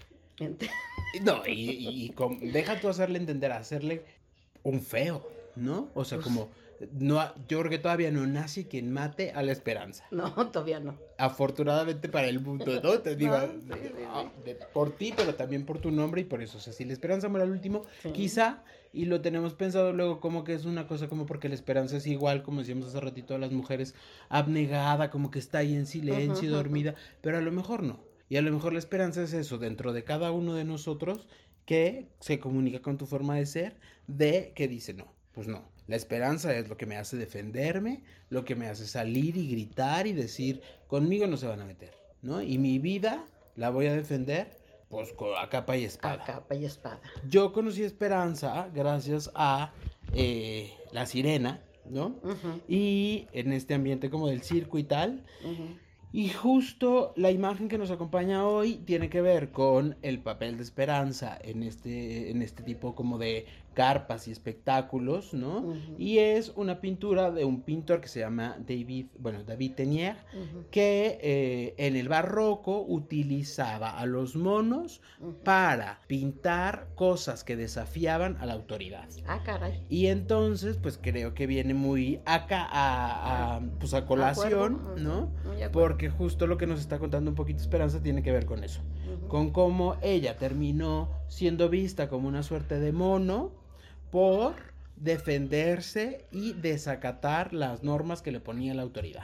no, 1.24 1.46
y, 1.48 2.14
deja 2.42 2.80
tú 2.80 2.90
hacerle 2.90 3.20
entender, 3.20 3.52
hacerle 3.52 4.04
un 4.64 4.82
feo, 4.82 5.28
¿no? 5.56 5.90
O 5.94 6.06
sea, 6.06 6.18
pues 6.18 6.28
como, 6.28 6.50
no, 6.92 7.34
yo 7.48 7.60
creo 7.60 7.70
que 7.70 7.78
todavía 7.78 8.12
no 8.12 8.26
nace 8.26 8.68
quien 8.68 8.92
mate 8.92 9.32
a 9.32 9.44
la 9.44 9.52
esperanza. 9.52 10.06
No, 10.12 10.32
todavía 10.52 10.80
no. 10.80 10.98
Afortunadamente 11.18 12.10
para 12.10 12.28
el 12.28 12.40
mundo, 12.40 12.80
¿no? 12.82 13.00
Te 13.00 13.16
digo, 13.18 13.36
ah, 13.36 14.32
por 14.74 14.92
ti, 14.96 15.14
pero 15.16 15.36
también 15.36 15.66
por 15.66 15.80
tu 15.80 15.92
nombre 15.92 16.22
y 16.22 16.24
por 16.24 16.42
eso. 16.42 16.58
O 16.58 16.62
sea, 16.62 16.74
si 16.74 16.86
la 16.86 16.94
esperanza 16.94 17.30
muere 17.30 17.46
al 17.46 17.52
último, 17.52 17.84
quizá, 18.14 18.64
y 18.94 19.06
lo 19.06 19.22
tenemos 19.22 19.54
pensado 19.54 19.94
luego 19.94 20.20
como 20.20 20.44
que 20.44 20.54
es 20.54 20.66
una 20.66 20.88
cosa 20.88 21.08
como 21.08 21.26
porque 21.26 21.50
la 21.50 21.56
esperanza 21.56 21.98
es 21.98 22.08
igual, 22.08 22.44
como 22.44 22.60
decíamos 22.60 22.88
hace 22.88 23.00
ratito 23.00 23.36
a 23.36 23.40
las 23.40 23.52
mujeres, 23.52 23.96
abnegada, 24.30 25.10
como 25.10 25.32
que 25.32 25.40
está 25.40 25.60
ahí 25.60 25.76
en 25.76 25.86
silencio, 25.86 26.48
y 26.48 26.52
dormida, 26.52 26.96
pero 27.22 27.38
a 27.38 27.42
lo 27.42 27.52
mejor 27.52 27.84
no. 27.84 28.00
Y 28.30 28.38
a 28.38 28.42
lo 28.42 28.52
mejor 28.52 28.74
la 28.74 28.80
esperanza 28.80 29.22
es 29.24 29.34
eso, 29.34 29.58
dentro 29.58 29.92
de 29.94 30.04
cada 30.04 30.32
uno 30.32 30.54
de 30.54 30.64
nosotros, 30.64 31.28
que 31.66 32.10
se 32.20 32.40
comunica 32.40 32.82
con 32.82 32.98
tu 32.98 33.06
forma 33.06 33.36
de 33.36 33.46
ser, 33.46 33.78
de 34.08 34.54
que 34.56 34.68
dice 34.68 34.94
no, 34.94 35.14
pues 35.34 35.48
no. 35.48 35.71
La 35.88 35.96
esperanza 35.96 36.56
es 36.56 36.70
lo 36.70 36.78
que 36.78 36.86
me 36.86 36.98
hace 36.98 37.18
defenderme, 37.18 38.04
lo 38.30 38.46
que 38.46 38.56
me 38.56 38.68
hace 38.68 38.88
salir 38.88 39.38
y 39.38 39.50
gritar 39.50 40.08
y 40.08 40.14
decir, 40.14 40.62
conmigo 40.88 41.28
no 41.28 41.38
se 41.38 41.48
van 41.48 41.62
a 41.62 41.66
meter, 41.66 41.94
¿no? 42.22 42.42
Y 42.42 42.58
mi 42.58 42.80
vida 42.80 43.26
la 43.56 43.70
voy 43.70 43.88
a 43.88 43.94
defender, 43.94 44.58
pues 44.90 45.14
a 45.38 45.50
capa 45.50 45.78
y 45.78 45.86
espada. 45.86 46.24
A 46.24 46.26
capa 46.26 46.56
y 46.56 46.66
espada. 46.66 47.02
Yo 47.28 47.52
conocí 47.54 47.84
esperanza 47.84 48.70
gracias 48.74 49.32
a 49.36 49.74
eh, 50.14 50.72
La 50.92 51.06
Sirena, 51.06 51.62
¿no? 51.90 52.16
Y 52.68 53.28
en 53.34 53.54
este 53.54 53.74
ambiente 53.74 54.10
como 54.10 54.28
del 54.28 54.44
circo 54.44 54.78
y 54.78 54.84
tal. 54.84 55.24
Y 56.14 56.28
justo 56.30 57.14
la 57.16 57.32
imagen 57.32 57.70
que 57.70 57.78
nos 57.78 57.90
acompaña 57.90 58.46
hoy 58.46 58.76
tiene 58.86 59.10
que 59.10 59.22
ver 59.22 59.52
con 59.52 59.96
el 60.02 60.20
papel 60.20 60.58
de 60.58 60.64
esperanza 60.64 61.40
en 61.42 61.64
este, 61.64 62.32
en 62.32 62.42
este 62.42 62.64
tipo 62.64 62.96
como 62.96 63.18
de 63.18 63.46
carpas 63.74 64.28
y 64.28 64.32
espectáculos, 64.32 65.34
¿no? 65.34 65.74
Y 65.98 66.18
es 66.18 66.52
una 66.56 66.82
pintura 66.82 67.32
de 67.32 67.46
un 67.46 67.62
pintor 67.62 68.02
que 68.02 68.08
se 68.08 68.20
llama 68.20 68.58
David, 68.60 69.08
bueno, 69.18 69.44
David 69.44 69.74
Tenier, 69.76 70.18
que 70.72 71.20
eh, 71.22 71.76
en 71.78 71.96
el 71.96 72.10
barroco 72.10 72.84
utilizaba 72.86 73.98
a 73.98 74.06
los 74.06 74.36
monos 74.36 75.02
para 75.44 76.02
pintar 76.08 76.90
cosas 76.96 77.44
que 77.44 77.56
desafiaban 77.56 78.38
a 78.38 78.46
la 78.46 78.54
autoridad. 78.54 79.08
Ah, 79.28 79.42
caray. 79.44 79.86
Y 79.90 80.08
entonces, 80.08 80.78
pues 80.78 81.00
creo 81.02 81.34
que 81.34 81.48
viene 81.48 81.74
muy 81.74 82.22
acá 82.26 82.68
a, 82.70 83.62
pues 83.80 83.94
a 83.94 84.06
colación, 84.06 84.82
¿no? 84.98 85.32
Porque 85.72 86.10
justo 86.10 86.48
lo 86.48 86.58
que 86.58 86.68
nos 86.68 86.80
está 86.80 87.00
contando 87.00 87.32
un 87.32 87.36
poquito 87.36 87.62
Esperanza 87.62 88.02
tiene 88.02 88.24
que 88.24 88.32
ver 88.32 88.46
con 88.46 88.64
eso, 88.64 88.82
con 89.28 89.52
cómo 89.52 89.98
ella 90.02 90.38
terminó 90.38 91.10
siendo 91.28 91.70
vista 91.70 92.10
como 92.10 92.28
una 92.28 92.44
suerte 92.44 92.80
de 92.80 92.92
mono, 92.92 93.52
por 94.12 94.56
defenderse 94.96 96.26
y 96.32 96.54
desacatar 96.54 97.54
las 97.54 97.84
normas 97.84 98.22
que 98.22 98.32
le 98.32 98.40
ponía 98.40 98.74
la 98.74 98.84
autoridad. 98.84 99.24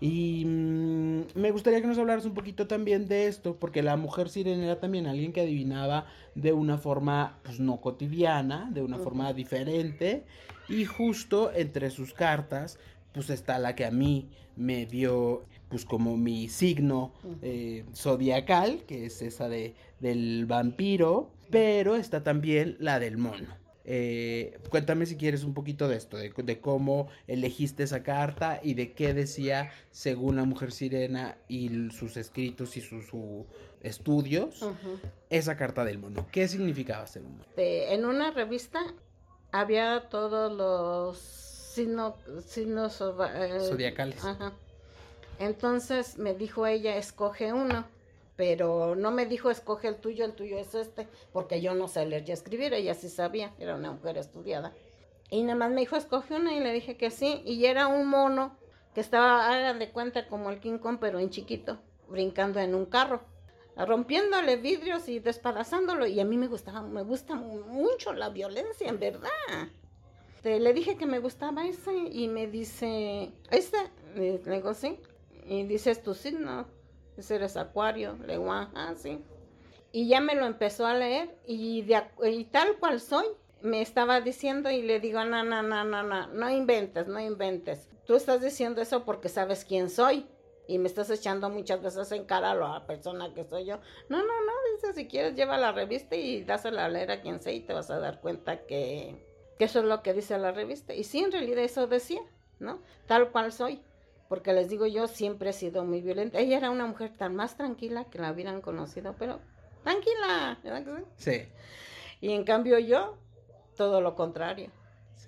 Y 0.00 0.44
mm, 0.46 1.24
me 1.34 1.50
gustaría 1.50 1.82
que 1.82 1.86
nos 1.86 1.98
hablaras 1.98 2.24
un 2.24 2.32
poquito 2.32 2.66
también 2.66 3.06
de 3.06 3.26
esto, 3.26 3.56
porque 3.56 3.82
la 3.82 3.96
mujer 3.96 4.30
sirena 4.30 4.64
era 4.64 4.80
también 4.80 5.06
alguien 5.06 5.32
que 5.32 5.42
adivinaba 5.42 6.06
de 6.34 6.54
una 6.54 6.78
forma 6.78 7.38
pues, 7.42 7.60
no 7.60 7.80
cotidiana, 7.80 8.70
de 8.72 8.82
una 8.82 8.98
forma 8.98 9.32
diferente, 9.34 10.24
y 10.68 10.86
justo 10.86 11.52
entre 11.52 11.90
sus 11.90 12.14
cartas, 12.14 12.78
pues 13.12 13.28
está 13.28 13.58
la 13.58 13.74
que 13.74 13.84
a 13.84 13.90
mí 13.90 14.28
me 14.56 14.86
dio 14.86 15.44
pues 15.68 15.84
como 15.84 16.16
mi 16.16 16.48
signo 16.48 17.12
eh, 17.42 17.84
zodiacal, 17.94 18.82
que 18.88 19.06
es 19.06 19.22
esa 19.22 19.48
de, 19.48 19.74
del 20.00 20.46
vampiro, 20.46 21.30
pero 21.50 21.94
está 21.94 22.24
también 22.24 22.76
la 22.80 22.98
del 22.98 23.18
mono. 23.18 23.59
Eh, 23.92 24.56
cuéntame 24.68 25.04
si 25.04 25.16
quieres 25.16 25.42
un 25.42 25.52
poquito 25.52 25.88
de 25.88 25.96
esto, 25.96 26.16
de, 26.16 26.60
cómo 26.60 27.08
elegiste 27.26 27.82
esa 27.82 28.04
carta 28.04 28.60
y 28.62 28.74
de 28.74 28.92
qué 28.92 29.14
decía 29.14 29.72
según 29.90 30.36
la 30.36 30.44
mujer 30.44 30.70
sirena 30.70 31.36
y 31.48 31.90
sus 31.90 32.16
escritos 32.16 32.76
y 32.76 32.82
sus 32.82 33.06
estudios 33.82 34.64
esa 35.28 35.56
carta 35.56 35.84
del 35.84 35.98
mono. 35.98 36.24
¿Qué 36.30 36.46
significaba 36.46 37.04
ser 37.08 37.22
un 37.22 37.32
mono? 37.32 37.44
en 37.56 38.04
una 38.04 38.30
revista 38.30 38.78
había 39.50 40.08
todos 40.08 40.52
los 40.52 41.18
signos, 41.18 42.14
eh, 42.24 43.58
zodiacales. 43.68 44.22
Entonces 45.40 46.16
me 46.16 46.34
dijo 46.34 46.64
ella, 46.64 46.96
escoge 46.96 47.52
uno 47.52 47.84
pero 48.40 48.96
no 48.96 49.10
me 49.10 49.26
dijo 49.26 49.50
escoge 49.50 49.86
el 49.86 49.96
tuyo, 49.96 50.24
el 50.24 50.32
tuyo 50.32 50.56
es 50.56 50.74
este, 50.74 51.06
porque 51.30 51.60
yo 51.60 51.74
no 51.74 51.88
sé 51.88 52.06
leer 52.06 52.26
y 52.26 52.32
escribir, 52.32 52.72
ella 52.72 52.94
sí 52.94 53.10
sabía, 53.10 53.52
era 53.58 53.74
una 53.74 53.92
mujer 53.92 54.16
estudiada. 54.16 54.72
Y 55.28 55.42
nada 55.42 55.58
más 55.58 55.70
me 55.72 55.82
dijo 55.82 55.94
escoge 55.96 56.36
una 56.36 56.54
y 56.54 56.60
le 56.60 56.72
dije 56.72 56.96
que 56.96 57.10
sí, 57.10 57.42
y 57.44 57.66
era 57.66 57.86
un 57.86 58.06
mono 58.06 58.56
que 58.94 59.02
estaba, 59.02 59.46
hagan 59.54 59.78
de 59.78 59.90
cuenta, 59.90 60.26
como 60.26 60.48
el 60.48 60.58
King 60.58 60.78
Kong, 60.78 60.96
pero 60.98 61.18
en 61.18 61.28
chiquito, 61.28 61.80
brincando 62.08 62.60
en 62.60 62.74
un 62.74 62.86
carro, 62.86 63.20
rompiéndole 63.76 64.56
vidrios 64.56 65.10
y 65.10 65.18
despadazándolo, 65.18 66.06
y 66.06 66.18
a 66.18 66.24
mí 66.24 66.38
me 66.38 66.46
gustaba, 66.46 66.80
me 66.80 67.02
gusta 67.02 67.34
mucho 67.34 68.14
la 68.14 68.30
violencia, 68.30 68.88
en 68.88 68.98
verdad. 68.98 69.28
Le 70.44 70.72
dije 70.72 70.96
que 70.96 71.04
me 71.04 71.18
gustaba 71.18 71.66
ese 71.66 71.92
y 71.94 72.26
me 72.28 72.46
dice, 72.46 73.32
¿este? 73.50 73.76
Le 74.14 74.38
digo, 74.38 74.72
sí. 74.72 74.98
Y 75.44 75.64
dices 75.64 76.02
tu 76.02 76.14
signo, 76.14 76.79
ese 77.16 77.36
eres 77.36 77.56
acuario, 77.56 78.16
le 78.26 78.36
ah, 78.48 78.94
sí. 78.96 79.22
Y 79.92 80.08
ya 80.08 80.20
me 80.20 80.34
lo 80.34 80.46
empezó 80.46 80.86
a 80.86 80.94
leer 80.94 81.36
y, 81.46 81.84
y 82.24 82.44
tal 82.44 82.78
cual 82.78 83.00
soy, 83.00 83.26
me 83.62 83.82
estaba 83.82 84.20
diciendo 84.20 84.70
y 84.70 84.82
le 84.82 85.00
digo, 85.00 85.24
no, 85.24 85.42
no, 85.42 85.62
no, 85.62 85.84
no, 85.84 86.02
no, 86.02 86.26
no 86.28 86.50
inventes, 86.50 87.08
no 87.08 87.20
inventes. 87.20 87.88
Tú 88.06 88.14
estás 88.14 88.40
diciendo 88.40 88.80
eso 88.80 89.04
porque 89.04 89.28
sabes 89.28 89.64
quién 89.64 89.90
soy 89.90 90.26
y 90.66 90.78
me 90.78 90.86
estás 90.86 91.10
echando 91.10 91.50
muchas 91.50 91.82
veces 91.82 92.12
en 92.12 92.24
cara 92.24 92.52
a 92.52 92.54
la 92.54 92.86
persona 92.86 93.34
que 93.34 93.44
soy 93.44 93.66
yo. 93.66 93.80
No, 94.08 94.18
no, 94.18 94.24
no, 94.24 94.52
dice, 94.74 94.94
si 94.94 95.08
quieres 95.08 95.34
lleva 95.34 95.58
la 95.58 95.72
revista 95.72 96.14
y 96.14 96.44
dásela 96.44 96.84
a 96.84 96.88
leer 96.88 97.10
a 97.10 97.20
quien 97.20 97.40
sea 97.40 97.52
y 97.52 97.60
te 97.60 97.72
vas 97.72 97.90
a 97.90 97.98
dar 97.98 98.20
cuenta 98.20 98.66
que, 98.66 99.26
que 99.58 99.64
eso 99.64 99.80
es 99.80 99.84
lo 99.84 100.02
que 100.02 100.14
dice 100.14 100.38
la 100.38 100.52
revista. 100.52 100.94
Y 100.94 101.04
sí, 101.04 101.18
en 101.18 101.32
realidad 101.32 101.64
eso 101.64 101.86
decía, 101.88 102.22
¿no? 102.60 102.80
Tal 103.06 103.30
cual 103.32 103.52
soy 103.52 103.82
porque 104.30 104.52
les 104.52 104.68
digo, 104.68 104.86
yo 104.86 105.08
siempre 105.08 105.50
he 105.50 105.52
sido 105.52 105.84
muy 105.84 106.02
violenta. 106.02 106.38
Ella 106.38 106.58
era 106.58 106.70
una 106.70 106.86
mujer 106.86 107.10
tan 107.16 107.34
más 107.34 107.56
tranquila 107.56 108.04
que 108.04 108.20
la 108.20 108.30
hubieran 108.30 108.60
conocido, 108.60 109.16
pero 109.18 109.40
tranquila, 109.82 110.56
¿verdad 110.62 110.84
que 110.84 111.02
sí? 111.16 111.32
Sí. 111.32 111.48
Y 112.20 112.30
en 112.30 112.44
cambio 112.44 112.78
yo, 112.78 113.18
todo 113.76 114.00
lo 114.00 114.14
contrario. 114.14 114.70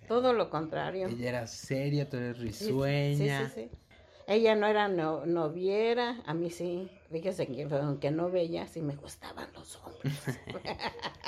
Todo 0.06 0.32
lo 0.32 0.50
contrario. 0.50 1.08
Ella 1.08 1.30
era 1.30 1.46
seria, 1.48 2.08
tú 2.08 2.16
eres 2.16 2.38
risueña. 2.38 3.48
Sí, 3.48 3.62
sí, 3.62 3.68
sí. 3.72 3.94
Ella 4.28 4.54
no 4.54 4.68
era 4.68 4.86
no, 4.86 5.26
noviera, 5.26 6.22
a 6.24 6.32
mí 6.32 6.50
sí. 6.50 6.88
Fíjese 7.10 7.48
que 7.48 7.66
aunque 7.72 8.12
no 8.12 8.30
veía, 8.30 8.68
sí 8.68 8.82
me 8.82 8.94
gustaban 8.94 9.48
los 9.54 9.80
hombres. 9.82 10.14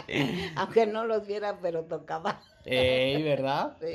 aunque 0.55 0.87
no 0.87 1.07
los 1.07 1.27
viera, 1.27 1.59
pero 1.61 1.83
tocaba. 1.87 2.41
Ey, 2.65 3.21
¿verdad? 3.25 3.77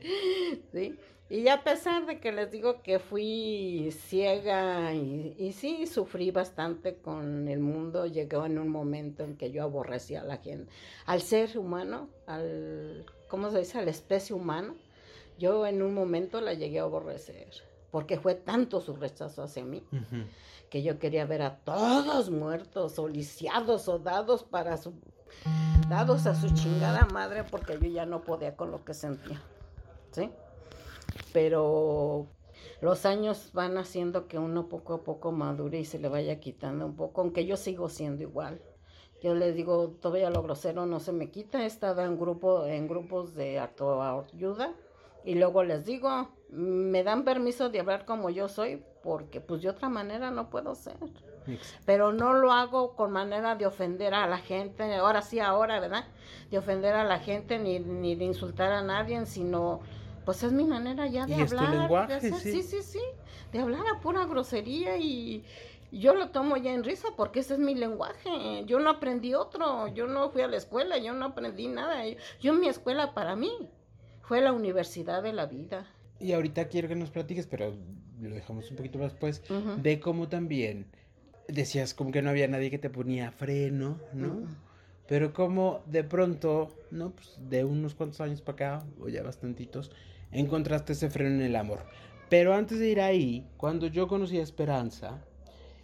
Sí. 0.00 0.60
Sí. 0.72 0.98
Y 1.30 1.46
a 1.48 1.62
pesar 1.62 2.06
de 2.06 2.20
que 2.20 2.32
les 2.32 2.50
digo 2.50 2.82
que 2.82 2.98
fui 2.98 3.90
ciega 3.92 4.94
y, 4.94 5.34
y, 5.36 5.52
sí 5.52 5.86
sufrí 5.86 6.30
bastante 6.30 6.96
con 6.96 7.48
el 7.48 7.60
mundo, 7.60 8.06
llegó 8.06 8.46
en 8.46 8.58
un 8.58 8.70
momento 8.70 9.24
en 9.24 9.36
que 9.36 9.50
yo 9.50 9.62
aborrecía 9.62 10.22
a 10.22 10.24
la 10.24 10.38
gente, 10.38 10.72
al 11.04 11.20
ser 11.20 11.58
humano, 11.58 12.08
al 12.26 13.04
¿cómo 13.28 13.50
se 13.50 13.58
dice?, 13.58 13.78
a 13.78 13.82
la 13.82 13.90
especie 13.90 14.34
humana, 14.34 14.74
yo 15.38 15.66
en 15.66 15.82
un 15.82 15.94
momento 15.94 16.40
la 16.40 16.54
llegué 16.54 16.80
a 16.80 16.82
aborrecer, 16.82 17.48
porque 17.90 18.18
fue 18.18 18.34
tanto 18.34 18.80
su 18.80 18.96
rechazo 18.96 19.42
hacia 19.42 19.64
mí, 19.64 19.84
que 20.70 20.82
yo 20.82 20.98
quería 20.98 21.26
ver 21.26 21.42
a 21.42 21.56
todos 21.58 22.30
muertos, 22.30 22.98
o 22.98 23.06
lisiados, 23.06 23.88
o 23.88 23.98
dados 23.98 24.42
para 24.42 24.76
su, 24.76 24.94
dados 25.88 26.26
a 26.26 26.34
su 26.34 26.52
chingada 26.54 27.06
madre, 27.12 27.44
porque 27.44 27.78
yo 27.80 27.88
ya 27.88 28.06
no 28.06 28.22
podía 28.22 28.56
con 28.56 28.70
lo 28.70 28.84
que 28.84 28.94
sentía, 28.94 29.40
¿sí? 30.10 30.30
Pero 31.32 32.26
los 32.80 33.06
años 33.06 33.50
van 33.52 33.76
haciendo 33.76 34.28
que 34.28 34.38
uno 34.38 34.68
poco 34.68 34.94
a 34.94 35.02
poco 35.02 35.32
madure 35.32 35.80
y 35.80 35.84
se 35.84 35.98
le 35.98 36.08
vaya 36.08 36.40
quitando 36.40 36.86
un 36.86 36.96
poco, 36.96 37.20
aunque 37.20 37.44
yo 37.44 37.56
sigo 37.56 37.88
siendo 37.88 38.22
igual. 38.22 38.60
Yo 39.20 39.34
les 39.34 39.56
digo, 39.56 39.90
todavía 40.00 40.30
lo 40.30 40.42
grosero 40.42 40.86
no 40.86 41.00
se 41.00 41.12
me 41.12 41.30
quita. 41.30 41.64
He 41.64 41.66
estado 41.66 42.02
en, 42.02 42.18
grupo, 42.18 42.66
en 42.66 42.86
grupos 42.86 43.34
de 43.34 43.58
autoayuda 43.58 44.74
y 45.24 45.34
luego 45.34 45.64
les 45.64 45.84
digo, 45.84 46.28
me 46.50 47.02
dan 47.02 47.24
permiso 47.24 47.68
de 47.68 47.80
hablar 47.80 48.04
como 48.04 48.30
yo 48.30 48.48
soy 48.48 48.82
porque 49.02 49.40
pues 49.40 49.62
de 49.62 49.70
otra 49.70 49.88
manera 49.88 50.30
no 50.30 50.50
puedo 50.50 50.74
ser. 50.74 50.96
Pero 51.86 52.12
no 52.12 52.34
lo 52.34 52.52
hago 52.52 52.94
con 52.94 53.10
manera 53.10 53.56
de 53.56 53.66
ofender 53.66 54.14
a 54.14 54.26
la 54.26 54.38
gente, 54.38 54.94
ahora 54.94 55.22
sí, 55.22 55.40
ahora, 55.40 55.80
¿verdad? 55.80 56.04
De 56.50 56.58
ofender 56.58 56.94
a 56.94 57.04
la 57.04 57.18
gente 57.18 57.58
ni, 57.58 57.80
ni 57.80 58.14
de 58.14 58.26
insultar 58.26 58.70
a 58.70 58.82
nadie, 58.82 59.24
sino 59.26 59.80
pues 60.28 60.42
es 60.42 60.52
mi 60.52 60.64
manera 60.64 61.06
ya 61.06 61.24
de 61.24 61.36
hablar. 61.36 62.20
sí, 62.20 62.62
sí, 62.62 62.82
sí, 62.82 63.00
de 63.50 63.60
hablar 63.60 63.80
a 63.90 63.98
pura 64.00 64.26
grosería 64.26 64.98
y, 64.98 65.42
yo 65.90 66.14
lo 66.14 66.28
tomo 66.28 66.58
ya 66.58 66.74
en 66.74 66.84
risa 66.84 67.08
porque 67.16 67.40
ese 67.40 67.54
es 67.54 67.60
mi 67.60 67.74
lenguaje. 67.74 68.62
Yo 68.66 68.78
no 68.78 68.90
aprendí 68.90 69.32
otro, 69.32 69.88
yo 69.88 70.06
no 70.06 70.28
fui 70.28 70.42
a 70.42 70.46
la 70.46 70.58
escuela, 70.58 70.98
yo 70.98 71.14
no 71.14 71.24
aprendí 71.24 71.66
nada. 71.68 72.02
Yo 72.42 72.52
mi 72.52 72.68
escuela 72.68 73.14
para 73.14 73.36
mí 73.36 73.50
fue 74.20 74.42
la 74.42 74.52
universidad 74.52 75.22
de 75.22 75.32
la 75.32 75.46
vida. 75.46 75.86
Y 76.20 76.32
ahorita 76.32 76.68
quiero 76.68 76.88
que 76.88 76.94
nos 76.94 77.08
platiques, 77.08 77.46
pero 77.46 77.72
lo 78.20 78.34
dejamos 78.34 78.70
un 78.70 78.76
poquito 78.76 78.98
más 78.98 79.12
después, 79.12 79.42
de 79.78 79.98
cómo 79.98 80.28
también 80.28 80.84
decías 81.46 81.94
como 81.94 82.12
que 82.12 82.20
no 82.20 82.28
había 82.28 82.48
nadie 82.48 82.70
que 82.70 82.78
te 82.78 82.90
ponía 82.90 83.32
freno, 83.32 83.96
¿no? 84.12 84.42
Pero 85.06 85.32
como 85.32 85.80
de 85.86 86.04
pronto, 86.04 86.68
¿no? 86.90 87.12
Pues 87.12 87.38
de 87.48 87.64
unos 87.64 87.94
cuantos 87.94 88.20
años 88.20 88.42
para 88.42 88.76
acá, 88.76 88.86
o 89.00 89.08
ya 89.08 89.22
bastantitos, 89.22 89.90
encontraste 90.32 90.92
ese 90.92 91.10
freno 91.10 91.36
en 91.36 91.42
el 91.42 91.56
amor. 91.56 91.80
Pero 92.28 92.54
antes 92.54 92.78
de 92.78 92.90
ir 92.90 93.00
ahí, 93.00 93.46
cuando 93.56 93.86
yo 93.86 94.06
conocí 94.06 94.38
a 94.38 94.42
Esperanza, 94.42 95.18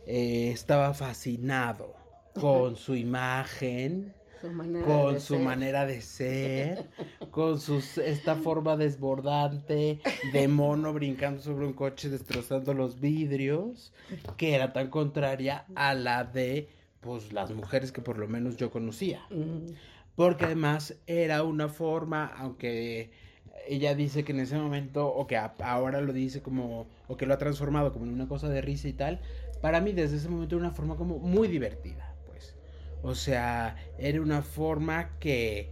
eh, 0.07 0.51
estaba 0.53 0.93
fascinado 0.93 1.95
con 2.35 2.77
su 2.77 2.95
imagen, 2.95 4.13
con 4.85 5.21
su 5.21 5.39
manera 5.39 5.87
de 5.87 6.03
ser, 6.03 6.91
con 7.31 7.59
sus, 7.59 7.97
esta 7.97 8.37
forma 8.37 8.77
desbordante 8.77 10.01
de 10.33 10.49
mono 10.49 10.93
brincando 10.93 11.41
sobre 11.41 11.67
un 11.67 11.73
coche 11.73 12.11
destrozando 12.11 12.75
los 12.75 13.01
vidrios, 13.01 13.95
que 14.37 14.55
era 14.55 14.75
tan 14.75 14.91
contraria 14.91 15.65
a 15.75 15.95
la 15.95 16.25
de 16.25 16.69
pues 17.01 17.33
las 17.33 17.51
mujeres 17.53 17.93
que 17.93 18.03
por 18.03 18.19
lo 18.19 18.29
menos 18.29 18.57
yo 18.57 18.71
conocía. 18.71 19.27
Porque 20.15 20.45
además 20.45 20.95
era 21.07 21.43
una 21.43 21.69
forma, 21.69 22.27
aunque 22.37 23.11
ella 23.69 23.95
dice 23.95 24.25
que 24.25 24.33
en 24.33 24.41
ese 24.41 24.57
momento, 24.57 25.07
o 25.09 25.27
que 25.27 25.37
ahora 25.37 26.01
lo 26.01 26.13
dice 26.13 26.43
como, 26.43 26.87
o 27.09 27.17
que 27.17 27.27
lo 27.27 27.35
ha 27.35 27.39
transformado 27.39 27.93
como 27.93 28.05
en 28.05 28.13
una 28.13 28.29
cosa 28.29 28.49
de 28.49 28.61
risa 28.61 28.89
y 28.89 28.93
tal, 28.93 29.21
para 29.61 29.81
mí 29.81 29.93
desde 29.93 30.17
ese 30.17 30.29
momento 30.29 30.57
era 30.57 30.67
una 30.67 30.75
forma 30.75 30.97
como 30.97 31.19
muy 31.19 31.49
divertida, 31.49 32.15
pues. 32.27 32.55
O 33.03 33.15
sea, 33.15 33.77
era 33.99 34.21
una 34.21 34.43
forma 34.43 35.19
que 35.19 35.71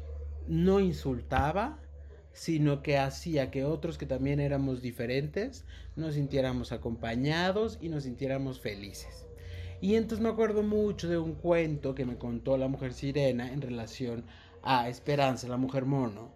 no 0.49 0.81
insultaba, 0.81 1.79
sino 2.33 2.83
que 2.83 2.99
hacía 2.99 3.51
que 3.51 3.65
otros 3.65 3.99
que 3.99 4.07
también 4.07 4.41
éramos 4.41 4.81
diferentes 4.81 5.65
nos 5.97 6.15
sintiéramos 6.15 6.73
acompañados 6.73 7.79
y 7.81 7.89
nos 7.89 8.05
sintiéramos 8.05 8.61
felices. 8.61 9.27
Y 9.81 9.97
entonces 9.97 10.23
me 10.23 10.31
acuerdo 10.31 10.63
mucho 10.63 11.09
de 11.09 11.19
un 11.19 11.35
cuento 11.35 11.95
que 11.95 12.07
me 12.07 12.17
contó 12.17 12.57
la 12.57 12.69
mujer 12.69 12.95
sirena 12.95 13.53
en 13.53 13.61
relación 13.61 14.25
a 14.63 14.89
Esperanza, 14.89 15.49
la 15.49 15.57
mujer 15.57 15.85
mono, 15.85 16.31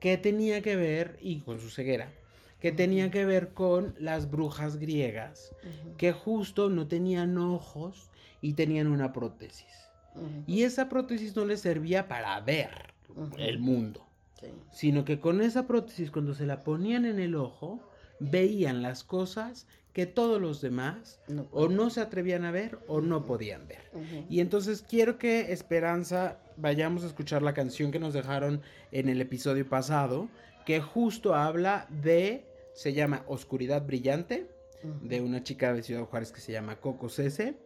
que 0.00 0.16
tenía 0.16 0.62
que 0.62 0.76
ver, 0.76 1.18
y 1.20 1.40
con 1.40 1.60
su 1.60 1.70
ceguera, 1.70 2.12
que 2.60 2.72
tenía 2.72 3.10
que 3.10 3.24
ver 3.24 3.50
con 3.54 3.94
las 3.98 4.30
brujas 4.30 4.76
griegas, 4.78 5.54
que 5.96 6.12
justo 6.12 6.68
no 6.70 6.88
tenían 6.88 7.38
ojos 7.38 8.10
y 8.40 8.54
tenían 8.54 8.88
una 8.88 9.12
prótesis. 9.12 9.66
Y 10.46 10.64
esa 10.64 10.88
prótesis 10.88 11.36
no 11.36 11.44
les 11.44 11.60
servía 11.60 12.08
para 12.08 12.40
ver 12.40 12.92
el 13.38 13.58
mundo, 13.58 14.06
sino 14.72 15.04
que 15.04 15.20
con 15.20 15.40
esa 15.40 15.66
prótesis 15.66 16.10
cuando 16.10 16.34
se 16.34 16.46
la 16.46 16.64
ponían 16.64 17.04
en 17.04 17.20
el 17.20 17.36
ojo, 17.36 17.80
veían 18.18 18.82
las 18.82 19.04
cosas 19.04 19.66
que 19.92 20.06
todos 20.06 20.40
los 20.40 20.60
demás 20.60 21.20
o 21.52 21.68
no 21.68 21.90
se 21.90 22.00
atrevían 22.00 22.44
a 22.44 22.50
ver 22.50 22.78
o 22.88 23.00
no 23.00 23.26
podían 23.26 23.66
ver. 23.68 23.90
Y 24.28 24.40
entonces 24.40 24.82
quiero 24.82 25.18
que 25.18 25.52
Esperanza 25.52 26.38
vayamos 26.58 27.04
a 27.04 27.06
escuchar 27.06 27.42
la 27.42 27.54
canción 27.54 27.90
que 27.90 27.98
nos 27.98 28.14
dejaron 28.14 28.62
en 28.92 29.08
el 29.08 29.20
episodio 29.20 29.68
pasado, 29.68 30.28
que 30.66 30.80
justo 30.80 31.34
habla 31.34 31.86
de 31.88 32.44
se 32.74 32.92
llama 32.92 33.24
Oscuridad 33.26 33.86
Brillante, 33.86 34.46
de 35.02 35.20
una 35.20 35.42
chica 35.42 35.72
de 35.72 35.82
Ciudad 35.82 36.04
Juárez 36.04 36.30
que 36.30 36.40
se 36.40 36.52
llama 36.52 36.76
Coco 36.76 37.08
Cese, 37.08 37.56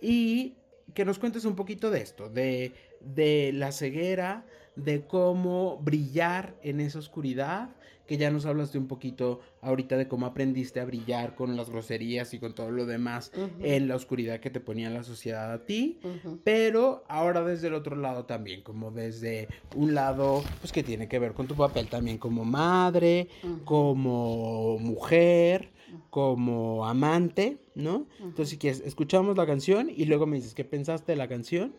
y 0.00 0.54
que 0.92 1.04
nos 1.04 1.18
cuentes 1.18 1.44
un 1.44 1.56
poquito 1.56 1.90
de 1.90 2.00
esto, 2.02 2.28
de, 2.28 2.72
de 3.00 3.52
la 3.52 3.72
ceguera, 3.72 4.46
de 4.76 5.06
cómo 5.06 5.78
brillar 5.78 6.54
en 6.62 6.80
esa 6.80 6.98
oscuridad 6.98 7.70
que 8.06 8.16
ya 8.16 8.30
nos 8.30 8.46
hablaste 8.46 8.78
un 8.78 8.86
poquito 8.86 9.40
ahorita 9.62 9.96
de 9.96 10.08
cómo 10.08 10.26
aprendiste 10.26 10.80
a 10.80 10.84
brillar 10.84 11.34
con 11.34 11.56
las 11.56 11.70
groserías 11.70 12.34
y 12.34 12.38
con 12.38 12.54
todo 12.54 12.70
lo 12.70 12.86
demás 12.86 13.32
en 13.60 13.88
la 13.88 13.96
oscuridad 13.96 14.40
que 14.40 14.50
te 14.50 14.60
ponía 14.60 14.90
la 14.90 15.02
sociedad 15.02 15.52
a 15.52 15.64
ti, 15.64 15.98
pero 16.44 17.04
ahora 17.08 17.42
desde 17.42 17.68
el 17.68 17.74
otro 17.74 17.96
lado 17.96 18.24
también, 18.24 18.62
como 18.62 18.90
desde 18.90 19.48
un 19.74 19.94
lado 19.94 20.42
pues 20.60 20.72
que 20.72 20.82
tiene 20.82 21.08
que 21.08 21.18
ver 21.18 21.32
con 21.32 21.46
tu 21.46 21.54
papel 21.54 21.88
también 21.88 22.18
como 22.18 22.44
madre, 22.44 23.28
como 23.64 24.78
mujer, 24.78 25.72
como 26.10 26.86
amante, 26.86 27.58
¿no? 27.74 28.06
Entonces 28.18 28.50
si 28.50 28.58
quieres, 28.58 28.80
escuchamos 28.80 29.36
la 29.36 29.46
canción 29.46 29.90
y 29.90 30.04
luego 30.04 30.26
me 30.26 30.36
dices 30.36 30.54
qué 30.54 30.64
pensaste 30.64 31.12
de 31.12 31.16
la 31.16 31.28
canción 31.28 31.74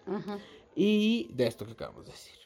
y 0.75 1.29
de 1.33 1.47
esto 1.47 1.65
que 1.65 1.73
acabamos 1.73 2.05
de 2.05 2.11
decir. 2.11 2.44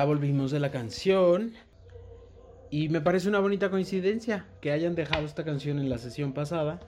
Ya 0.00 0.06
volvimos 0.06 0.50
de 0.50 0.60
la 0.60 0.70
canción. 0.70 1.52
Y 2.70 2.88
me 2.88 3.02
parece 3.02 3.28
una 3.28 3.40
bonita 3.40 3.68
coincidencia 3.68 4.46
que 4.62 4.70
hayan 4.70 4.94
dejado 4.94 5.26
esta 5.26 5.44
canción 5.44 5.78
en 5.78 5.90
la 5.90 5.98
sesión 5.98 6.32
pasada 6.32 6.80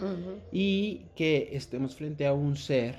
y 0.51 1.07
que 1.17 1.51
estemos 1.53 1.97
frente 1.97 2.27
a 2.27 2.33
un 2.33 2.57
ser 2.57 2.99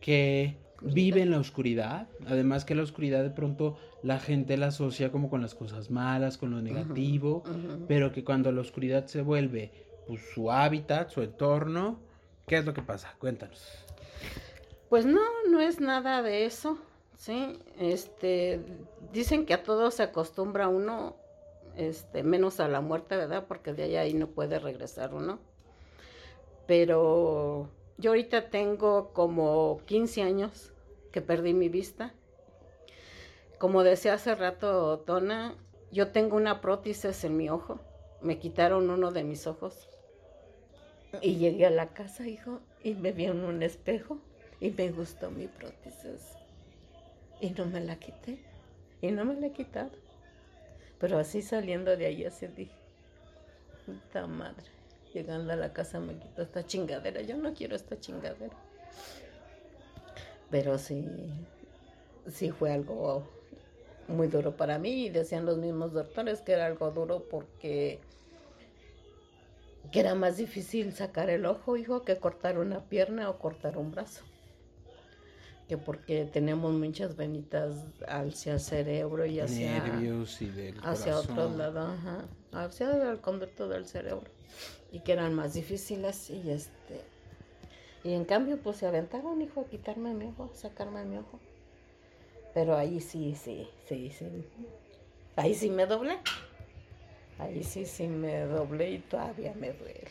que 0.00 0.56
vive 0.80 1.20
en 1.20 1.30
la 1.30 1.38
oscuridad. 1.38 2.08
Además 2.26 2.64
que 2.64 2.74
la 2.74 2.82
oscuridad 2.82 3.22
de 3.22 3.30
pronto 3.30 3.76
la 4.02 4.18
gente 4.18 4.56
la 4.56 4.68
asocia 4.68 5.12
como 5.12 5.30
con 5.30 5.42
las 5.42 5.54
cosas 5.54 5.90
malas, 5.90 6.36
con 6.38 6.50
lo 6.50 6.62
negativo, 6.62 7.44
pero 7.86 8.10
que 8.10 8.24
cuando 8.24 8.50
la 8.50 8.62
oscuridad 8.62 9.06
se 9.06 9.22
vuelve 9.22 9.70
pues, 10.08 10.22
su 10.34 10.50
hábitat, 10.50 11.10
su 11.10 11.22
entorno, 11.22 12.00
¿qué 12.48 12.56
es 12.56 12.64
lo 12.64 12.72
que 12.74 12.82
pasa? 12.82 13.14
Cuéntanos. 13.18 13.62
Pues 14.88 15.06
no, 15.06 15.20
no 15.48 15.60
es 15.60 15.78
nada 15.78 16.22
de 16.22 16.46
eso. 16.46 16.78
Sí, 17.22 17.56
este, 17.78 18.58
dicen 19.12 19.46
que 19.46 19.54
a 19.54 19.62
todo 19.62 19.92
se 19.92 20.02
acostumbra 20.02 20.66
uno, 20.66 21.14
este, 21.76 22.24
menos 22.24 22.58
a 22.58 22.66
la 22.66 22.80
muerte, 22.80 23.16
¿verdad? 23.16 23.44
Porque 23.46 23.72
de 23.72 23.96
ahí 23.96 24.12
no 24.12 24.26
puede 24.26 24.58
regresar 24.58 25.14
uno. 25.14 25.38
Pero 26.66 27.68
yo 27.96 28.10
ahorita 28.10 28.50
tengo 28.50 29.12
como 29.12 29.82
15 29.86 30.22
años 30.22 30.72
que 31.12 31.20
perdí 31.20 31.54
mi 31.54 31.68
vista. 31.68 32.12
Como 33.58 33.84
decía 33.84 34.14
hace 34.14 34.34
rato 34.34 34.98
Tona, 35.06 35.54
yo 35.92 36.08
tengo 36.08 36.36
una 36.36 36.60
prótesis 36.60 37.22
en 37.22 37.36
mi 37.36 37.48
ojo. 37.48 37.78
Me 38.20 38.40
quitaron 38.40 38.90
uno 38.90 39.12
de 39.12 39.22
mis 39.22 39.46
ojos. 39.46 39.88
Y 41.20 41.36
llegué 41.36 41.66
a 41.66 41.70
la 41.70 41.94
casa, 41.94 42.26
hijo, 42.26 42.58
y 42.82 42.94
me 42.94 43.12
vi 43.12 43.26
en 43.26 43.44
un 43.44 43.62
espejo 43.62 44.18
y 44.58 44.70
me 44.70 44.90
gustó 44.90 45.30
mi 45.30 45.46
prótesis. 45.46 46.41
Y 47.42 47.50
no 47.50 47.66
me 47.66 47.80
la 47.80 47.96
quité. 47.96 48.38
Y 49.00 49.10
no 49.10 49.24
me 49.24 49.34
la 49.34 49.48
he 49.48 49.52
quitado. 49.52 49.90
Pero 51.00 51.18
así 51.18 51.42
saliendo 51.42 51.96
de 51.96 52.06
ahí, 52.06 52.24
así 52.24 52.46
dije, 52.46 52.72
puta 53.84 54.28
madre. 54.28 54.70
Llegando 55.12 55.52
a 55.52 55.56
la 55.56 55.72
casa 55.72 55.98
me 55.98 56.16
quito 56.16 56.40
esta 56.40 56.64
chingadera. 56.64 57.20
Yo 57.20 57.36
no 57.36 57.52
quiero 57.52 57.74
esta 57.74 57.98
chingadera. 57.98 58.56
Pero 60.52 60.78
sí, 60.78 61.04
sí 62.28 62.52
fue 62.52 62.72
algo 62.72 63.28
muy 64.06 64.28
duro 64.28 64.56
para 64.56 64.78
mí 64.78 65.06
y 65.06 65.10
decían 65.10 65.44
los 65.44 65.58
mismos 65.58 65.92
doctores 65.92 66.42
que 66.42 66.52
era 66.52 66.66
algo 66.66 66.92
duro 66.92 67.24
porque 67.28 67.98
que 69.90 70.00
era 70.00 70.14
más 70.14 70.36
difícil 70.36 70.92
sacar 70.92 71.28
el 71.28 71.44
ojo, 71.44 71.76
hijo, 71.76 72.02
que 72.02 72.18
cortar 72.18 72.58
una 72.58 72.84
pierna 72.84 73.28
o 73.28 73.38
cortar 73.38 73.76
un 73.78 73.90
brazo. 73.90 74.22
Que 75.72 75.78
porque 75.78 76.26
tenemos 76.26 76.70
muchas 76.74 77.16
venitas 77.16 77.86
hacia 78.06 78.52
el 78.52 78.60
cerebro 78.60 79.24
y 79.24 79.40
hacia 79.40 79.82
nervios 79.82 80.42
y 80.42 80.48
del 80.48 80.76
hacia 80.82 81.14
corazón. 81.14 81.38
otro 81.38 81.56
lado, 81.56 81.80
ajá, 81.80 82.26
hacia 82.52 83.10
el 83.10 83.20
conducto 83.22 83.68
del 83.68 83.86
cerebro 83.86 84.28
y 84.92 85.00
que 85.00 85.12
eran 85.12 85.32
más 85.32 85.54
difíciles 85.54 86.28
y 86.28 86.50
este 86.50 87.00
y 88.04 88.12
en 88.12 88.26
cambio 88.26 88.58
pues 88.58 88.76
se 88.76 88.86
aventaron, 88.86 89.40
hijo, 89.40 89.62
a 89.62 89.64
quitarme 89.64 90.12
mi 90.12 90.26
ojo, 90.26 90.50
a 90.52 90.54
sacarme 90.54 91.06
mi 91.06 91.16
ojo. 91.16 91.40
Pero 92.52 92.76
ahí 92.76 93.00
sí, 93.00 93.34
sí, 93.34 93.66
sí, 93.88 94.10
sí. 94.10 94.26
Ahí 95.36 95.54
sí 95.54 95.70
me 95.70 95.86
doblé. 95.86 96.18
Ahí 97.38 97.64
sí, 97.64 97.86
sí 97.86 98.08
me 98.08 98.40
doblé 98.40 98.90
y 98.90 98.98
todavía 98.98 99.54
me 99.54 99.72
duele. 99.72 100.10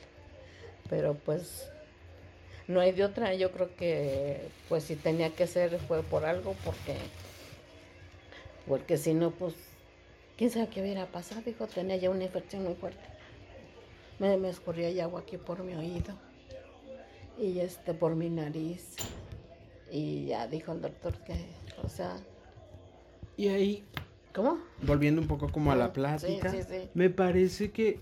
Pero 0.89 1.13
pues 1.13 1.71
no 2.71 2.79
hay 2.79 2.91
de 2.93 3.03
otra. 3.05 3.33
Yo 3.35 3.51
creo 3.51 3.75
que 3.75 4.49
pues 4.69 4.83
si 4.85 4.95
tenía 4.95 5.31
que 5.35 5.47
ser 5.47 5.79
fue 5.79 6.03
por 6.03 6.25
algo 6.25 6.55
porque 6.65 6.95
porque 8.67 8.97
si 8.97 9.13
no 9.13 9.31
pues 9.31 9.53
quién 10.37 10.49
sabe 10.49 10.69
qué 10.69 10.81
hubiera 10.81 11.07
pasado, 11.07 11.49
hijo, 11.49 11.67
tenía 11.67 11.97
ya 11.97 12.09
una 12.09 12.23
infección 12.25 12.63
muy 12.63 12.75
fuerte. 12.75 12.99
Me, 14.19 14.37
me 14.37 14.49
escurría 14.49 14.89
ya 14.91 15.05
agua 15.05 15.21
aquí 15.21 15.37
por 15.37 15.63
mi 15.63 15.73
oído 15.75 16.15
y 17.37 17.59
este 17.59 17.93
por 17.93 18.15
mi 18.15 18.29
nariz. 18.29 18.95
Y 19.91 20.27
ya 20.27 20.47
dijo 20.47 20.71
el 20.71 20.81
doctor 20.81 21.13
que, 21.19 21.35
o 21.83 21.89
sea, 21.89 22.17
Y 23.37 23.47
ahí, 23.49 23.83
¿cómo? 24.33 24.59
volviendo 24.81 25.21
un 25.21 25.27
poco 25.27 25.51
como 25.51 25.71
a 25.71 25.75
la 25.75 25.87
Sí, 25.87 25.93
plática, 25.93 26.51
sí, 26.51 26.63
sí. 26.63 26.89
me 26.93 27.09
parece 27.09 27.71
que, 27.71 27.99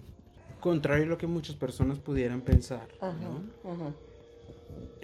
contrario 0.59 1.05
a 1.05 1.07
lo 1.07 1.17
que 1.17 1.27
muchas 1.27 1.55
personas 1.55 1.99
pudieran 1.99 2.41
pensar, 2.41 2.87
Ajá, 3.01 3.13
¿no? 3.13 3.43
ajá. 3.63 3.93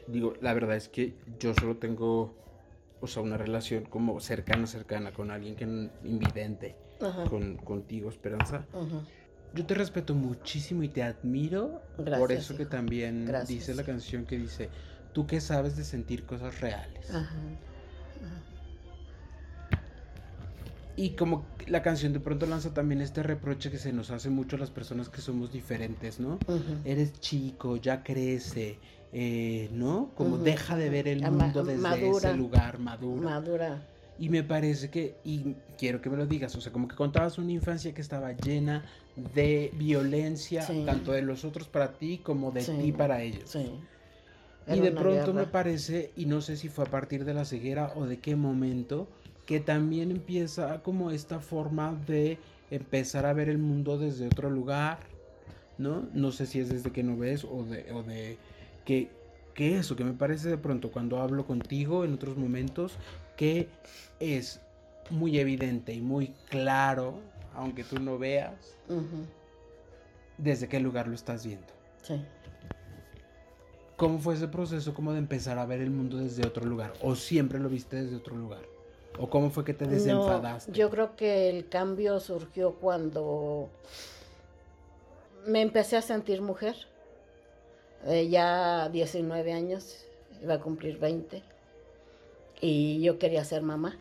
Digo, 0.08 0.34
la 0.42 0.54
verdad 0.54 0.76
es 0.76 0.90
que 0.90 1.16
yo 1.40 1.54
solo 1.54 1.78
tengo, 1.78 2.36
o 3.02 3.08
sea, 3.08 3.24
una 3.24 3.38
relación 3.38 3.86
como 3.86 4.20
cercana, 4.20 4.68
cercana 4.68 5.12
con 5.12 5.32
alguien 5.32 5.56
que 5.56 5.64
invidente, 6.08 6.76
Ajá. 7.02 7.26
con, 7.26 7.58
contigo, 7.58 8.10
Esperanza. 8.10 8.66
Ajá. 8.74 9.02
Yo 9.54 9.66
te 9.66 9.74
respeto 9.74 10.14
muchísimo 10.16 10.84
y 10.84 10.90
te 10.90 11.02
admiro 11.02 11.82
por 11.96 12.06
Gracias, 12.06 12.44
eso 12.44 12.58
que 12.58 12.66
también 12.66 13.26
Gracias. 13.26 13.48
dice 13.48 13.74
la 13.76 13.84
canción 13.84 14.26
que 14.26 14.38
dice, 14.38 14.70
tú 15.14 15.26
que 15.26 15.40
sabes 15.40 15.78
de 15.78 15.86
sentir 15.86 16.26
cosas 16.26 16.60
reales. 16.60 17.10
Ajá. 17.10 17.36
Y 20.98 21.12
como 21.12 21.46
la 21.68 21.82
canción 21.82 22.14
de 22.14 22.22
pronto 22.22 22.46
lanza 22.46 22.74
también 22.74 23.02
este 23.02 23.22
reproche 23.22 23.70
que 23.70 23.78
se 23.78 23.92
nos 23.92 24.12
hace 24.12 24.30
mucho 24.30 24.56
a 24.56 24.60
las 24.60 24.72
personas 24.72 25.10
que 25.10 25.20
somos 25.20 25.52
diferentes, 25.52 26.20
¿no? 26.22 26.40
Eres 26.86 27.20
chico, 27.20 27.76
ya 27.76 28.02
crece, 28.02 28.80
eh, 29.18 29.70
¿no? 29.72 30.12
Como 30.14 30.38
deja 30.38 30.76
de 30.76 30.90
ver 30.90 31.08
el 31.08 31.22
mundo 31.32 31.64
desde 31.64 31.82
madura. 31.82 32.30
ese 32.30 32.38
lugar 32.38 32.80
maduro. 32.80 33.30
Madura. 33.30 33.82
Y 34.20 34.28
me 34.28 34.44
parece 34.44 34.90
que, 34.90 35.16
y 35.24 35.56
quiero 35.78 36.02
que 36.02 36.10
me 36.10 36.18
lo 36.18 36.26
digas, 36.26 36.54
o 36.58 36.62
sea, 36.62 36.74
como 36.74 36.90
que 36.90 36.96
contabas 36.98 37.38
una 37.38 37.54
infancia 37.54 37.94
que 37.94 38.02
estaba 38.02 38.34
llena 38.34 38.84
de 39.34 39.72
violencia, 39.78 40.64
Sí. 40.64 40.84
tanto 40.86 41.14
de 41.14 41.22
los 41.22 41.46
otros 41.46 41.70
para 41.70 41.94
ti 41.94 42.18
como 42.18 42.52
de 42.52 42.62
Sí. 42.62 42.74
ti 42.82 42.92
para 42.92 43.22
ellos. 43.22 43.50
Sí. 43.50 43.72
Y 44.68 44.80
de 44.82 44.92
pronto 44.92 45.34
me 45.34 45.46
parece, 45.46 46.12
y 46.18 46.26
no 46.26 46.42
sé 46.42 46.58
si 46.58 46.68
fue 46.68 46.84
a 46.86 46.90
partir 46.92 47.24
de 47.24 47.34
la 47.34 47.46
ceguera 47.46 47.94
o 47.96 48.06
de 48.06 48.20
qué 48.20 48.36
momento, 48.36 49.08
que 49.46 49.62
también 49.62 50.12
empieza 50.12 50.82
como 50.82 51.12
esta 51.12 51.40
forma 51.40 51.98
de 52.08 52.38
empezar 52.70 53.26
a 53.26 53.32
ver 53.34 53.48
el 53.48 53.60
mundo 53.60 53.98
desde 53.98 54.28
otro 54.28 54.50
lugar, 54.50 55.00
¿no? 55.78 56.04
No 56.14 56.32
sé 56.32 56.48
si 56.48 56.60
es 56.60 56.68
desde 56.70 56.92
que 56.92 57.04
no 57.04 57.16
ves 57.16 57.46
o 57.46 57.64
de, 57.64 57.92
o 57.94 58.02
de 58.04 58.38
que, 58.86 59.10
que 59.54 59.78
eso, 59.78 59.96
que 59.96 60.04
me 60.04 60.14
parece 60.14 60.50
de 60.50 60.58
pronto 60.58 60.92
cuando 60.92 61.20
hablo 61.22 61.46
contigo 61.46 62.06
en 62.06 62.14
otros 62.14 62.38
momentos, 62.38 62.98
que 63.36 63.68
es 64.20 64.62
muy 65.10 65.40
evidente 65.40 65.94
y 65.94 66.02
muy 66.02 66.34
claro, 66.50 67.20
aunque 67.54 67.84
tú 67.84 68.00
no 68.00 68.18
veas, 68.18 68.78
desde 70.38 70.68
qué 70.68 70.80
lugar 70.80 71.08
lo 71.08 71.16
estás 71.16 71.46
viendo. 71.46 71.68
Sí. 72.02 72.22
¿Cómo 73.98 74.20
fue 74.20 74.34
ese 74.34 74.48
proceso 74.48 74.94
como 74.94 75.14
de 75.14 75.20
empezar 75.20 75.58
a 75.58 75.66
ver 75.66 75.82
el 75.82 75.90
mundo 75.90 76.18
desde 76.18 76.46
otro 76.46 76.66
lugar? 76.66 76.94
¿O 77.02 77.16
siempre 77.16 77.60
lo 77.60 77.70
viste 77.70 78.02
desde 78.02 78.18
otro 78.18 78.36
lugar? 78.36 78.62
¿O 79.18 79.30
cómo 79.30 79.50
fue 79.50 79.64
que 79.64 79.74
te 79.74 79.86
desenfadaste? 79.86 80.72
No, 80.72 80.78
yo 80.78 80.90
creo 80.90 81.16
que 81.16 81.50
el 81.50 81.70
cambio 81.70 82.20
surgió 82.20 82.74
cuando 82.74 83.70
me 85.48 85.62
empecé 85.62 85.96
a 85.96 86.02
sentir 86.02 86.42
mujer. 86.42 86.76
Eh, 88.06 88.30
ya 88.30 88.90
19 88.90 89.54
años, 89.54 90.06
iba 90.42 90.56
a 90.56 90.60
cumplir 90.60 91.00
20. 91.00 91.42
Y 92.62 93.02
yo 93.02 93.18
quería 93.18 93.44
ser 93.44 93.62
mamá. 93.62 93.98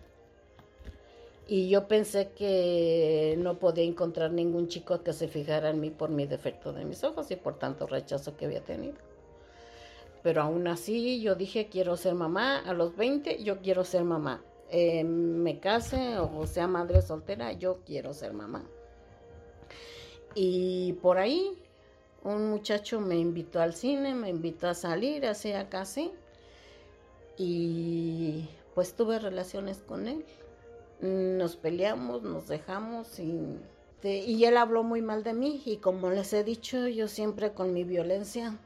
Y 1.47 1.69
yo 1.69 1.87
pensé 1.89 2.31
que 2.31 3.35
no 3.39 3.59
podía 3.59 3.85
encontrar 3.85 4.31
ningún 4.31 4.69
chico 4.69 5.03
que 5.03 5.13
se 5.13 5.29
fijara 5.29 5.71
en 5.71 5.81
mí 5.81 5.91
por 5.91 6.09
mi 6.09 6.27
defecto 6.27 6.73
de 6.73 6.87
mis 6.87 7.05
ojos 7.05 7.31
y 7.31 7.37
por 7.37 7.59
tanto 7.59 7.87
rechazo 7.87 8.37
que 8.37 8.47
había 8.47 8.63
tenido. 8.65 8.97
Pero 10.23 10.41
aún 10.41 10.67
así 10.69 11.21
yo 11.21 11.35
dije 11.35 11.69
quiero 11.69 11.99
ser 11.99 12.15
mamá. 12.15 12.61
A 12.61 12.73
los 12.73 12.97
20 12.97 13.43
yo 13.43 13.59
quiero 13.61 13.85
ser 13.85 14.05
mamá. 14.05 14.43
Eh, 14.71 15.05
me 15.05 15.61
case 15.61 16.19
o 16.19 16.47
sea 16.47 16.67
madre 16.67 17.03
soltera, 17.03 17.53
yo 17.53 17.81
quiero 17.85 18.15
ser 18.15 18.33
mamá. 18.33 18.65
Y 20.35 20.95
por 20.95 21.19
ahí 21.19 21.63
un 22.25 22.51
muchacho 22.51 23.01
me 23.01 23.17
invitó 23.17 23.61
al 23.61 23.75
cine, 23.75 24.15
me 24.15 24.31
invitó 24.31 24.69
a 24.69 24.75
salir, 24.75 25.27
así 25.27 25.53
casi. 25.69 26.11
Y 27.37 28.49
pues 28.75 28.95
tuve 28.95 29.19
relaciones 29.19 29.79
con 29.79 30.09
él. 30.09 30.25
Nos 31.01 31.57
peleamos, 31.57 32.23
nos 32.23 32.49
dejamos 32.49 33.19
y, 33.19 33.59
y 34.03 34.45
él 34.45 34.57
habló 34.57 34.83
muy 34.83 35.03
mal 35.03 35.23
de 35.23 35.35
mí. 35.35 35.63
Y 35.67 35.77
como 35.77 36.11
les 36.11 36.33
he 36.33 36.45
dicho, 36.45 36.89
yo 36.89 37.09
siempre 37.09 37.53
con 37.53 37.75
mi 37.75 37.85
violencia 37.85 38.59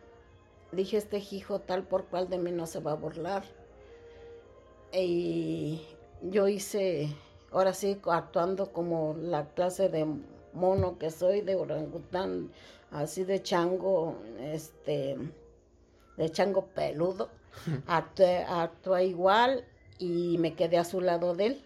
dije, 0.72 0.96
este 0.98 1.18
hijo 1.18 1.60
tal 1.60 1.84
por 1.84 2.04
cual 2.06 2.28
de 2.28 2.38
mí 2.38 2.52
no 2.52 2.66
se 2.66 2.80
va 2.80 2.92
a 2.92 2.96
burlar. 2.96 3.44
Y 4.92 5.82
yo 6.22 6.48
hice, 6.48 7.14
ahora 7.50 7.74
sí, 7.74 7.98
actuando 8.04 8.72
como 8.72 9.16
la 9.18 9.48
clase 9.50 9.88
de 9.88 10.06
mono 10.52 10.98
que 10.98 11.10
soy, 11.10 11.40
de 11.40 11.56
orangután, 11.56 12.50
así 12.90 13.24
de 13.24 13.42
chango, 13.42 14.16
este, 14.40 15.16
de 16.16 16.30
chango 16.30 16.66
peludo. 16.66 17.30
Actué, 17.86 18.44
actué 18.44 19.06
igual 19.06 19.64
y 19.98 20.38
me 20.38 20.54
quedé 20.54 20.78
a 20.78 20.84
su 20.84 21.00
lado 21.00 21.34
de 21.34 21.46
él. 21.46 21.64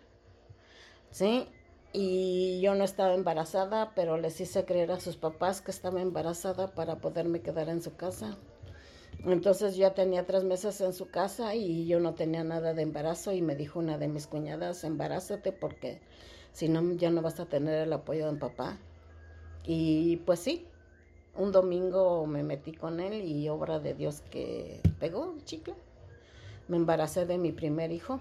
¿Sí? 1.11 1.47
Y 1.93 2.61
yo 2.63 2.75
no 2.75 2.85
estaba 2.85 3.13
embarazada, 3.15 3.93
pero 3.95 4.17
les 4.17 4.41
hice 4.41 4.65
creer 4.65 4.91
a 4.93 5.01
sus 5.01 5.17
papás 5.17 5.61
que 5.61 5.71
estaba 5.71 6.01
embarazada 6.01 6.75
para 6.75 6.97
poderme 6.97 7.43
quedar 7.43 7.69
en 7.69 7.83
su 7.83 7.97
casa. 7.97 8.39
Entonces 9.25 9.77
yo 9.77 9.83
ya 9.83 9.95
tenía 9.95 10.27
tres 10.27 10.43
meses 10.43 10.81
en 10.81 10.93
su 10.93 11.09
casa 11.09 11.55
y 11.55 11.87
yo 11.87 12.01
no 12.01 12.15
tenía 12.15 12.43
nada 12.45 12.75
de 12.75 12.83
embarazo 12.83 13.33
y 13.33 13.43
me 13.43 13.55
dijo 13.55 13.79
una 13.79 13.99
de 13.99 14.09
mis 14.09 14.27
cuñadas, 14.27 14.85
embarázate 14.85 15.53
porque 15.53 16.01
si 16.53 16.69
no 16.69 16.93
ya 16.95 17.11
no 17.11 17.23
vas 17.23 17.41
a 17.41 17.47
tener 17.47 17.83
el 17.87 17.93
apoyo 17.93 18.31
de 18.31 18.39
papá. 18.39 18.79
Y 19.65 20.17
pues 20.19 20.41
sí, 20.41 20.67
un 21.37 21.53
domingo 21.53 22.27
me 22.27 22.43
metí 22.43 22.73
con 22.73 23.01
él 23.01 23.25
y 23.25 23.49
obra 23.49 23.79
de 23.81 23.95
Dios 23.95 24.23
que 24.31 24.81
pegó 25.01 25.35
chicle. 25.45 25.75
Me 26.69 26.77
embaracé 26.77 27.27
de 27.27 27.39
mi 27.39 27.53
primer 27.53 27.93
hijo. 27.93 28.21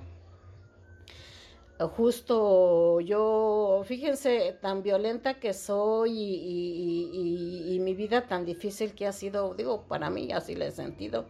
Justo 1.80 3.00
yo, 3.02 3.82
fíjense, 3.86 4.56
tan 4.62 4.84
violenta 4.84 5.40
que 5.40 5.52
soy 5.54 6.12
y- 6.12 7.74
y 7.76 7.80
mi 7.80 7.96
vida 7.96 8.28
tan 8.28 8.46
difícil 8.46 8.94
que 8.94 9.08
ha 9.08 9.12
sido, 9.12 9.56
digo, 9.56 9.82
para 9.88 10.12
mí 10.12 10.32
así 10.32 10.54
le 10.56 10.68
he 10.68 10.72
sentido. 10.72 11.26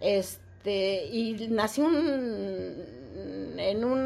Este, 0.00 1.06
y 1.06 1.48
nací 1.50 1.80
un, 1.80 1.94
en 3.58 3.84
un, 3.84 3.98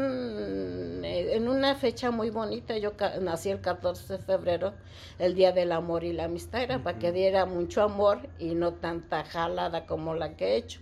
en 1.07 1.47
una 1.47 1.75
fecha 1.75 2.11
muy 2.11 2.29
bonita. 2.29 2.77
Yo 2.77 2.93
nací 3.21 3.49
el 3.49 3.61
14 3.61 4.13
de 4.13 4.19
febrero, 4.19 4.73
el 5.19 5.35
Día 5.35 5.51
del 5.51 5.71
Amor 5.71 6.03
y 6.03 6.13
la 6.13 6.25
Amistad. 6.25 6.61
Era 6.61 6.83
para 6.83 6.99
que 6.99 7.11
diera 7.11 7.45
mucho 7.45 7.81
amor 7.81 8.29
y 8.39 8.55
no 8.55 8.73
tanta 8.73 9.23
jalada 9.23 9.85
como 9.85 10.13
la 10.13 10.35
que 10.35 10.53
he 10.53 10.57
hecho. 10.57 10.81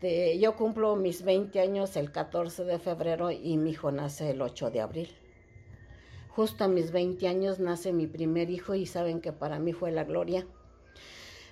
Este, 0.00 0.38
yo 0.38 0.54
cumplo 0.54 0.94
mis 0.94 1.24
20 1.24 1.58
años 1.58 1.96
el 1.96 2.12
14 2.12 2.62
de 2.62 2.78
febrero 2.78 3.32
y 3.32 3.56
mi 3.56 3.70
hijo 3.70 3.90
nace 3.90 4.30
el 4.30 4.40
8 4.40 4.70
de 4.70 4.80
abril. 4.80 5.10
Justo 6.28 6.62
a 6.62 6.68
mis 6.68 6.92
20 6.92 7.26
años 7.26 7.58
nace 7.58 7.92
mi 7.92 8.06
primer 8.06 8.48
hijo 8.48 8.76
y 8.76 8.86
saben 8.86 9.20
que 9.20 9.32
para 9.32 9.58
mí 9.58 9.72
fue 9.72 9.90
la 9.90 10.04
gloria. 10.04 10.46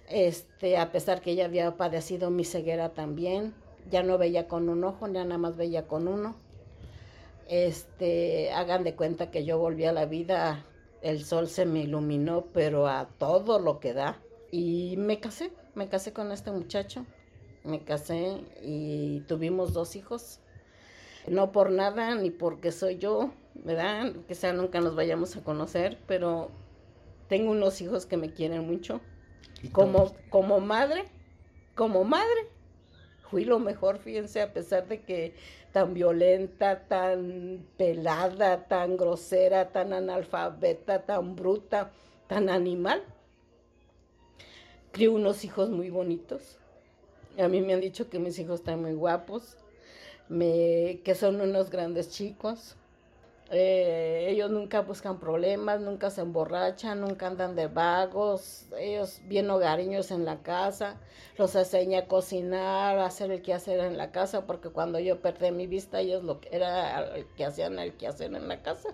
Este, 0.09 0.79
a 0.79 0.93
pesar 0.93 1.23
que 1.23 1.33
ella 1.33 1.47
había 1.47 1.77
padecido 1.77 2.31
mi 2.31 2.45
ceguera 2.45 2.91
también, 2.95 3.53
ya 3.91 4.05
no 4.05 4.17
veía 4.17 4.47
con 4.47 4.69
un 4.69 4.85
ojo, 4.85 5.09
ya 5.09 5.25
nada 5.25 5.39
más 5.39 5.57
veía 5.57 5.89
con 5.89 6.07
uno. 6.07 6.37
Este, 7.49 8.51
hagan 8.53 8.85
de 8.85 8.95
cuenta 8.95 9.31
que 9.31 9.45
yo 9.45 9.59
volví 9.59 9.85
a 9.85 9.93
la 9.93 10.07
vida, 10.07 10.65
el 11.03 11.25
sol 11.25 11.49
se 11.49 11.67
me 11.67 11.81
iluminó, 11.81 12.47
pero 12.53 12.89
a 12.89 13.09
todo 13.19 13.59
lo 13.59 13.81
que 13.81 13.93
da. 13.93 14.21
Y 14.51 14.97
me 14.99 15.21
casé, 15.21 15.53
me 15.75 15.89
casé 15.89 16.13
con 16.13 16.33
este 16.33 16.51
muchacho 16.51 17.07
me 17.67 17.81
casé 17.81 18.41
y 18.63 19.21
tuvimos 19.23 19.73
dos 19.73 19.97
hijos. 19.97 20.41
No 21.27 21.51
por 21.51 21.71
nada, 21.71 22.15
ni 22.15 22.31
porque 22.31 22.71
soy 22.71 22.99
yo, 22.99 23.33
¿verdad? 23.55 24.13
Quizá 24.29 24.53
nunca 24.53 24.81
nos 24.81 24.95
vayamos 24.95 25.37
a 25.37 25.43
conocer, 25.43 25.99
pero 26.07 26.51
tengo 27.29 27.51
unos 27.51 27.81
hijos 27.81 28.07
que 28.07 28.17
me 28.17 28.33
quieren 28.33 28.67
mucho. 28.67 29.01
Como, 29.73 30.15
como 30.31 30.61
madre, 30.61 31.07
como 31.75 32.05
madre, 32.05 32.49
fui 33.29 33.45
lo 33.45 33.59
mejor, 33.59 33.99
fíjense, 33.99 34.41
a 34.41 34.53
pesar 34.53 34.87
de 34.87 35.03
que 35.03 35.35
tan 35.77 35.93
violenta, 35.93 36.89
tan 36.89 37.67
pelada, 37.77 38.67
tan 38.67 38.97
grosera, 38.97 39.61
tan 39.73 39.93
analfabeta, 39.93 41.05
tan 41.05 41.37
bruta, 41.37 41.91
tan 42.27 42.49
animal. 42.49 43.03
Crié 44.93 45.11
unos 45.11 45.45
hijos 45.45 45.69
muy 45.69 45.91
bonitos 45.91 46.57
a 47.39 47.49
mí 47.49 47.61
me 47.61 47.75
han 47.75 47.81
dicho 47.81 48.09
que 48.09 48.19
mis 48.19 48.39
hijos 48.39 48.61
están 48.61 48.81
muy 48.81 48.95
guapos, 48.95 49.57
me, 50.29 51.01
que 51.05 51.15
son 51.15 51.41
unos 51.41 51.71
grandes 51.71 52.11
chicos. 52.11 52.77
Eh, 53.51 54.27
ellos 54.29 54.51
nunca 54.51 54.81
buscan 54.81 55.21
problemas, 55.21 55.81
nunca 55.81 56.11
se 56.11 56.23
emborrachan, 56.23 57.01
nunca 57.01 57.29
andan 57.29 57.55
de 57.55 57.69
vagos, 57.69 58.67
ellos 58.77 59.21
bien 59.27 59.49
hogareños 59.51 60.11
en 60.11 60.25
la 60.25 60.43
casa, 60.43 60.97
los 61.39 61.55
enseña 61.55 62.01
a 62.01 62.07
cocinar, 62.07 62.99
a 62.99 63.07
hacer 63.07 63.31
el 63.31 63.43
quehacer 63.43 63.79
en 63.81 63.97
la 63.97 64.11
casa, 64.11 64.47
porque 64.47 64.71
cuando 64.71 64.99
yo 64.99 65.21
perdí 65.21 65.53
mi 65.53 65.69
vista, 65.69 66.01
ellos 66.01 66.25
lo 66.25 66.41
que 66.41 66.49
era 66.57 67.15
el 67.15 67.27
que 67.37 67.45
hacían 67.45 67.79
el 67.79 67.97
quehacer 67.97 68.35
en 68.35 68.49
la 68.49 68.63
casa. 68.63 68.89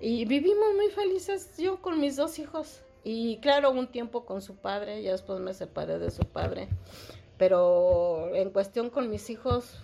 Y 0.00 0.24
vivimos 0.24 0.74
muy 0.74 0.88
felices 0.90 1.56
yo 1.58 1.80
con 1.82 2.00
mis 2.00 2.16
dos 2.16 2.38
hijos. 2.38 2.80
Y 3.04 3.36
claro, 3.38 3.70
un 3.70 3.86
tiempo 3.86 4.24
con 4.24 4.40
su 4.40 4.56
padre, 4.56 5.02
ya 5.02 5.12
después 5.12 5.38
me 5.40 5.52
separé 5.52 5.98
de 5.98 6.10
su 6.10 6.24
padre. 6.24 6.68
Pero 7.36 8.34
en 8.34 8.50
cuestión 8.50 8.88
con 8.88 9.10
mis 9.10 9.28
hijos, 9.28 9.82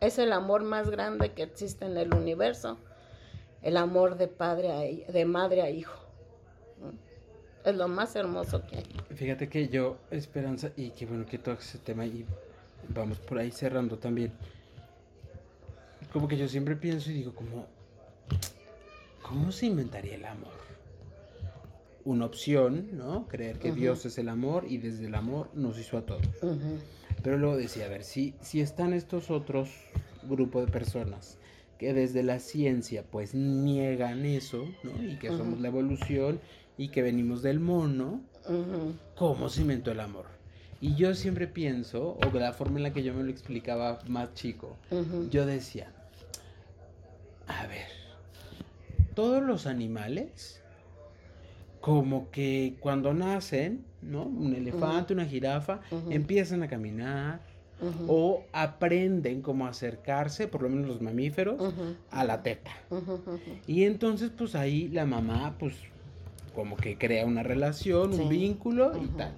es 0.00 0.18
el 0.18 0.32
amor 0.32 0.62
más 0.62 0.90
grande 0.90 1.32
que 1.32 1.42
existe 1.42 1.84
en 1.84 1.96
el 1.96 2.14
universo, 2.14 2.78
el 3.62 3.76
amor 3.76 4.16
de 4.16 4.28
padre 4.28 4.72
a, 4.72 5.12
de 5.12 5.24
madre 5.24 5.62
a 5.62 5.70
hijo. 5.70 5.98
Es 7.64 7.76
lo 7.76 7.88
más 7.88 8.16
hermoso 8.16 8.62
que 8.66 8.76
hay. 8.76 8.96
Fíjate 9.14 9.48
que 9.48 9.68
yo, 9.68 9.98
Esperanza, 10.10 10.70
y 10.76 10.90
qué 10.90 11.04
bueno 11.04 11.26
que 11.26 11.38
todo 11.38 11.56
ese 11.56 11.78
tema 11.78 12.06
y 12.06 12.24
vamos 12.88 13.18
por 13.18 13.38
ahí 13.38 13.50
cerrando 13.50 13.98
también. 13.98 14.32
Como 16.12 16.26
que 16.26 16.38
yo 16.38 16.48
siempre 16.48 16.74
pienso 16.74 17.10
y 17.10 17.14
digo 17.14 17.34
como, 17.34 17.66
¿cómo 19.22 19.52
se 19.52 19.66
inventaría 19.66 20.14
el 20.14 20.24
amor? 20.24 20.70
una 22.04 22.24
opción, 22.26 22.88
¿no? 22.92 23.26
Creer 23.28 23.58
que 23.58 23.72
Dios 23.72 24.04
es 24.06 24.18
el 24.18 24.28
amor 24.28 24.64
y 24.68 24.78
desde 24.78 25.06
el 25.06 25.14
amor 25.14 25.50
nos 25.54 25.78
hizo 25.78 25.98
a 25.98 26.02
todos. 26.02 26.22
Pero 27.22 27.38
luego 27.38 27.56
decía, 27.56 27.86
a 27.86 27.88
ver, 27.88 28.04
si, 28.04 28.34
si 28.40 28.60
están 28.60 28.92
estos 28.92 29.30
otros 29.30 29.70
grupos 30.22 30.66
de 30.66 30.72
personas 30.72 31.38
que 31.78 31.94
desde 31.94 32.22
la 32.22 32.40
ciencia 32.40 33.04
pues 33.10 33.34
niegan 33.34 34.26
eso, 34.26 34.68
¿no? 34.82 35.02
Y 35.02 35.16
que 35.16 35.28
somos 35.28 35.60
la 35.60 35.68
evolución 35.68 36.38
y 36.76 36.88
que 36.88 37.00
venimos 37.00 37.40
del 37.40 37.58
mono, 37.58 38.20
¿cómo 39.16 39.48
se 39.48 39.62
inventó 39.62 39.90
el 39.90 40.00
amor? 40.00 40.26
Y 40.82 40.94
yo 40.94 41.14
siempre 41.14 41.46
pienso, 41.46 42.18
o 42.22 42.30
de 42.30 42.40
la 42.40 42.52
forma 42.52 42.78
en 42.78 42.82
la 42.82 42.92
que 42.92 43.02
yo 43.02 43.14
me 43.14 43.22
lo 43.22 43.30
explicaba 43.30 43.98
más 44.08 44.34
chico, 44.34 44.76
yo 45.30 45.46
decía, 45.46 45.90
a 47.46 47.66
ver, 47.66 47.86
todos 49.14 49.42
los 49.42 49.66
animales 49.66 50.59
como 51.80 52.30
que 52.30 52.76
cuando 52.80 53.14
nacen, 53.14 53.84
¿no? 54.02 54.24
Un 54.24 54.54
elefante, 54.54 55.12
una 55.14 55.24
jirafa, 55.24 55.80
empiezan 56.10 56.62
a 56.62 56.68
caminar 56.68 57.40
o 58.08 58.44
aprenden 58.52 59.40
cómo 59.40 59.66
acercarse, 59.66 60.46
por 60.46 60.62
lo 60.62 60.68
menos 60.68 60.86
los 60.86 61.00
mamíferos, 61.00 61.72
a 62.10 62.24
la 62.24 62.42
teta. 62.42 62.72
Y 63.66 63.84
entonces, 63.84 64.30
pues 64.36 64.54
ahí 64.54 64.88
la 64.88 65.06
mamá, 65.06 65.56
pues, 65.58 65.74
como 66.54 66.76
que 66.76 66.98
crea 66.98 67.24
una 67.24 67.42
relación, 67.42 68.12
un 68.12 68.28
vínculo 68.28 68.92
y 69.02 69.06
tal. 69.16 69.32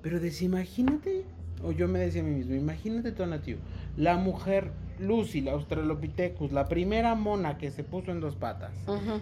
Pero 0.00 0.20
decía, 0.20 0.46
imagínate, 0.46 1.24
o 1.62 1.72
yo 1.72 1.86
me 1.88 1.98
decía 1.98 2.22
a 2.22 2.24
mí 2.24 2.34
mismo, 2.34 2.54
imagínate 2.54 3.12
tú, 3.12 3.26
nativo, 3.26 3.60
la 3.96 4.16
mujer 4.16 4.70
Lucy, 4.98 5.40
la 5.42 5.52
Australopithecus, 5.52 6.52
la 6.52 6.68
primera 6.68 7.14
mona 7.14 7.58
que 7.58 7.70
se 7.70 7.84
puso 7.84 8.10
en 8.10 8.20
dos 8.20 8.36
patas, 8.36 8.72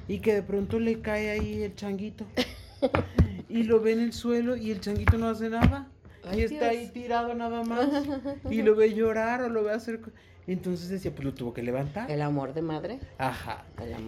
y 0.06 0.18
que 0.20 0.34
de 0.34 0.42
pronto 0.42 0.78
le 0.78 1.00
cae 1.00 1.30
ahí 1.30 1.62
el 1.62 1.74
changuito. 1.74 2.24
y 3.48 3.62
lo 3.64 3.80
ve 3.80 3.92
en 3.92 4.00
el 4.00 4.12
suelo 4.12 4.56
y 4.56 4.70
el 4.70 4.80
changuito 4.80 5.18
no 5.18 5.28
hace 5.28 5.48
nada. 5.48 5.88
y 6.34 6.40
está 6.40 6.68
ahí 6.68 6.88
tirado 6.92 7.34
nada 7.34 7.62
más. 7.62 7.88
Y 8.50 8.62
lo 8.62 8.74
ve 8.74 8.94
llorar 8.94 9.42
o 9.42 9.48
lo 9.48 9.64
ve 9.64 9.72
hacer. 9.72 10.00
Entonces 10.46 10.88
decía, 10.88 11.12
pues 11.12 11.24
lo 11.24 11.34
tuvo 11.34 11.52
que 11.52 11.62
levantar. 11.62 12.10
El 12.10 12.22
amor 12.22 12.54
de 12.54 12.62
madre. 12.62 12.98
Ajá. 13.18 13.64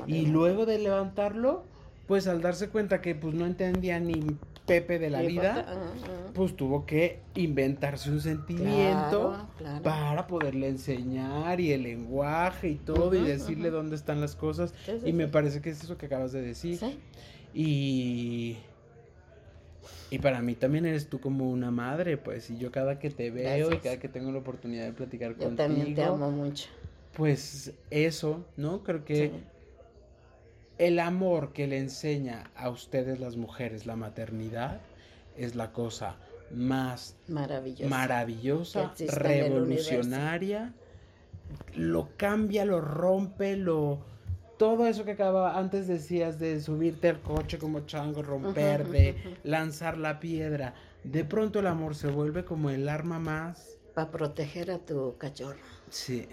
y 0.06 0.26
luego 0.26 0.66
de 0.66 0.78
levantarlo, 0.78 1.64
pues 2.06 2.26
al 2.26 2.42
darse 2.42 2.68
cuenta 2.68 3.00
que 3.00 3.14
pues 3.14 3.34
no 3.34 3.46
entendía 3.46 4.00
ni 4.00 4.36
Pepe 4.66 5.00
de 5.00 5.10
la 5.10 5.22
vida, 5.22 5.66
pues 6.34 6.54
tuvo 6.54 6.86
que 6.86 7.18
inventarse 7.34 8.10
un 8.10 8.20
sentimiento 8.20 9.36
para 9.82 10.28
poderle 10.28 10.68
enseñar 10.68 11.60
y 11.60 11.72
el 11.72 11.82
lenguaje 11.82 12.68
y 12.68 12.74
todo 12.76 13.12
y 13.14 13.22
decirle 13.22 13.70
dónde 13.70 13.96
están 13.96 14.20
las 14.20 14.36
cosas. 14.36 14.72
y 15.04 15.12
me 15.12 15.26
parece 15.26 15.60
que 15.60 15.70
es 15.70 15.82
eso 15.82 15.98
que 15.98 16.06
acabas 16.06 16.30
de 16.30 16.42
decir. 16.42 16.78
¿Sí? 16.78 16.98
Y, 17.54 18.56
y 20.10 20.18
para 20.18 20.40
mí 20.40 20.54
también 20.54 20.86
eres 20.86 21.08
tú 21.08 21.20
como 21.20 21.50
una 21.50 21.70
madre, 21.70 22.16
pues, 22.16 22.50
y 22.50 22.58
yo 22.58 22.70
cada 22.70 22.98
que 22.98 23.10
te 23.10 23.30
veo 23.30 23.72
y 23.72 23.78
cada 23.78 23.98
que 23.98 24.08
tengo 24.08 24.32
la 24.32 24.38
oportunidad 24.38 24.84
de 24.84 24.92
platicar 24.92 25.30
contigo. 25.30 25.50
Yo 25.50 25.56
también 25.56 25.94
te 25.94 26.02
amo 26.02 26.30
mucho. 26.30 26.68
Pues 27.14 27.72
eso, 27.90 28.44
¿no? 28.56 28.82
Creo 28.82 29.04
que 29.04 29.30
el 30.78 30.98
amor 30.98 31.52
que 31.52 31.66
le 31.66 31.78
enseña 31.78 32.50
a 32.56 32.70
ustedes 32.70 33.20
las 33.20 33.36
mujeres 33.36 33.86
la 33.86 33.96
maternidad 33.96 34.80
es 35.36 35.54
la 35.54 35.72
cosa 35.72 36.16
más 36.54 37.16
maravillosa, 37.28 37.88
maravillosa 37.88 38.92
revolucionaria. 39.08 40.72
Lo 41.74 42.08
cambia, 42.16 42.64
lo 42.64 42.80
rompe, 42.80 43.56
lo 43.56 44.00
todo 44.62 44.86
eso 44.86 45.04
que 45.04 45.10
acaba 45.10 45.58
antes 45.58 45.88
decías 45.88 46.38
de 46.38 46.60
subirte 46.60 47.08
al 47.08 47.20
coche 47.20 47.58
como 47.58 47.80
chango, 47.80 48.22
romper, 48.22 48.86
de 48.86 49.36
lanzar 49.42 49.98
la 49.98 50.20
piedra, 50.20 50.76
de 51.02 51.24
pronto 51.24 51.58
el 51.58 51.66
amor 51.66 51.96
se 51.96 52.06
vuelve 52.06 52.44
como 52.44 52.70
el 52.70 52.88
arma 52.88 53.18
más 53.18 53.76
para 53.92 54.12
proteger 54.12 54.70
a 54.70 54.78
tu 54.78 55.16
cachorro. 55.18 55.58
Sí. 55.90 56.28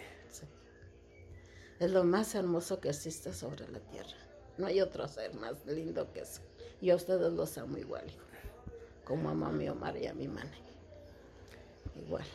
Es 1.79 1.89
lo 1.89 2.03
más 2.03 2.35
hermoso 2.35 2.79
que 2.79 2.89
existe 2.89 3.33
sobre 3.33 3.67
la 3.67 3.79
tierra. 3.79 4.19
No 4.59 4.67
hay 4.67 4.79
otro 4.79 5.07
ser 5.07 5.33
más 5.33 5.65
lindo 5.65 6.13
que 6.13 6.19
eso. 6.19 6.41
Y 6.81 6.91
a 6.91 6.97
ustedes 6.97 7.33
los 7.33 7.57
amo 7.57 7.79
igual, 7.79 8.05
Como 9.05 9.29
a 9.29 9.51
mi 9.51 9.67
Omar 9.69 9.97
y 9.97 10.05
a 10.05 10.13
mi 10.13 10.27
mane. 10.27 10.51
Igual. 12.05 12.25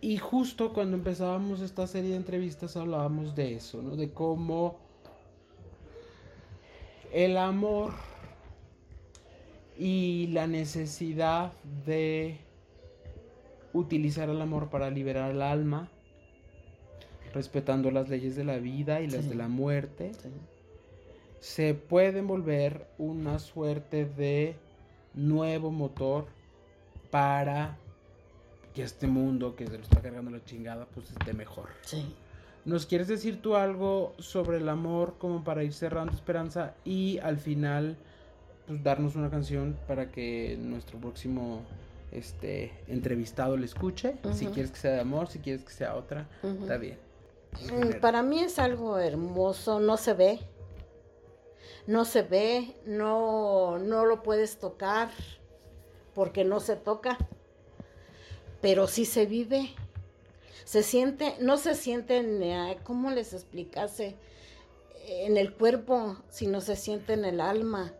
Y 0.00 0.16
justo 0.16 0.72
cuando 0.72 0.96
empezábamos 0.96 1.60
esta 1.60 1.86
serie 1.86 2.10
de 2.10 2.16
entrevistas 2.16 2.76
hablábamos 2.76 3.36
de 3.36 3.54
eso, 3.54 3.80
¿no? 3.80 3.94
De 3.94 4.12
cómo 4.12 4.90
el 7.12 7.36
amor 7.36 7.92
y 9.78 10.28
la 10.28 10.46
necesidad 10.46 11.52
de 11.84 12.38
utilizar 13.72 14.28
el 14.28 14.40
amor 14.40 14.70
para 14.70 14.90
liberar 14.90 15.30
el 15.30 15.42
alma, 15.42 15.88
respetando 17.34 17.90
las 17.90 18.08
leyes 18.08 18.36
de 18.36 18.44
la 18.44 18.58
vida 18.58 19.00
y 19.00 19.08
las 19.08 19.28
de 19.28 19.34
la 19.34 19.48
muerte, 19.48 20.12
se 21.40 21.74
puede 21.74 22.20
volver 22.20 22.86
una 22.98 23.38
suerte 23.38 24.04
de 24.04 24.56
nuevo 25.14 25.70
motor 25.70 26.26
para 27.10 27.76
que 28.74 28.82
este 28.82 29.06
mundo 29.06 29.54
que 29.54 29.66
se 29.66 29.76
lo 29.76 29.82
está 29.82 30.00
cargando 30.00 30.30
la 30.30 30.44
chingada, 30.44 30.86
pues 30.86 31.10
esté 31.10 31.32
mejor. 31.32 31.68
Sí. 31.82 32.14
¿Nos 32.64 32.86
quieres 32.86 33.08
decir 33.08 33.42
tú 33.42 33.56
algo 33.56 34.14
sobre 34.18 34.58
el 34.58 34.68
amor 34.68 35.14
como 35.18 35.42
para 35.42 35.64
ir 35.64 35.72
cerrando 35.72 36.12
Esperanza 36.12 36.74
y 36.84 37.18
al 37.18 37.38
final 37.38 37.96
pues 38.66 38.82
darnos 38.84 39.16
una 39.16 39.30
canción 39.30 39.76
para 39.88 40.12
que 40.12 40.56
nuestro 40.60 40.98
próximo 40.98 41.62
este 42.12 42.72
entrevistado 42.86 43.56
le 43.56 43.66
escuche? 43.66 44.14
Si 44.32 44.46
quieres 44.46 44.70
que 44.70 44.78
sea 44.78 44.92
de 44.92 45.00
amor, 45.00 45.26
si 45.26 45.40
quieres 45.40 45.64
que 45.64 45.72
sea 45.72 45.96
otra, 45.96 46.28
está 46.42 46.76
bien. 46.76 46.98
Mm, 47.72 48.00
para 48.00 48.22
mí 48.22 48.40
es 48.40 48.60
algo 48.60 48.96
hermoso, 48.98 49.80
no 49.80 49.96
se 49.96 50.14
ve. 50.14 50.38
No 51.88 52.04
se 52.04 52.22
ve, 52.22 52.76
no, 52.86 53.78
no 53.78 54.04
lo 54.04 54.22
puedes 54.22 54.60
tocar 54.60 55.10
porque 56.14 56.44
no 56.44 56.60
se 56.60 56.76
toca, 56.76 57.18
pero 58.60 58.86
sí 58.86 59.04
se 59.04 59.26
vive 59.26 59.74
se 60.64 60.82
siente, 60.82 61.34
no 61.40 61.56
se 61.56 61.74
siente, 61.74 62.18
en, 62.18 62.78
¿cómo 62.84 63.10
les 63.10 63.32
explicase? 63.32 64.16
En 65.06 65.36
el 65.36 65.54
cuerpo, 65.54 66.16
sino 66.28 66.60
se 66.60 66.76
siente 66.76 67.14
en 67.14 67.24
el 67.24 67.40
alma. 67.40 67.92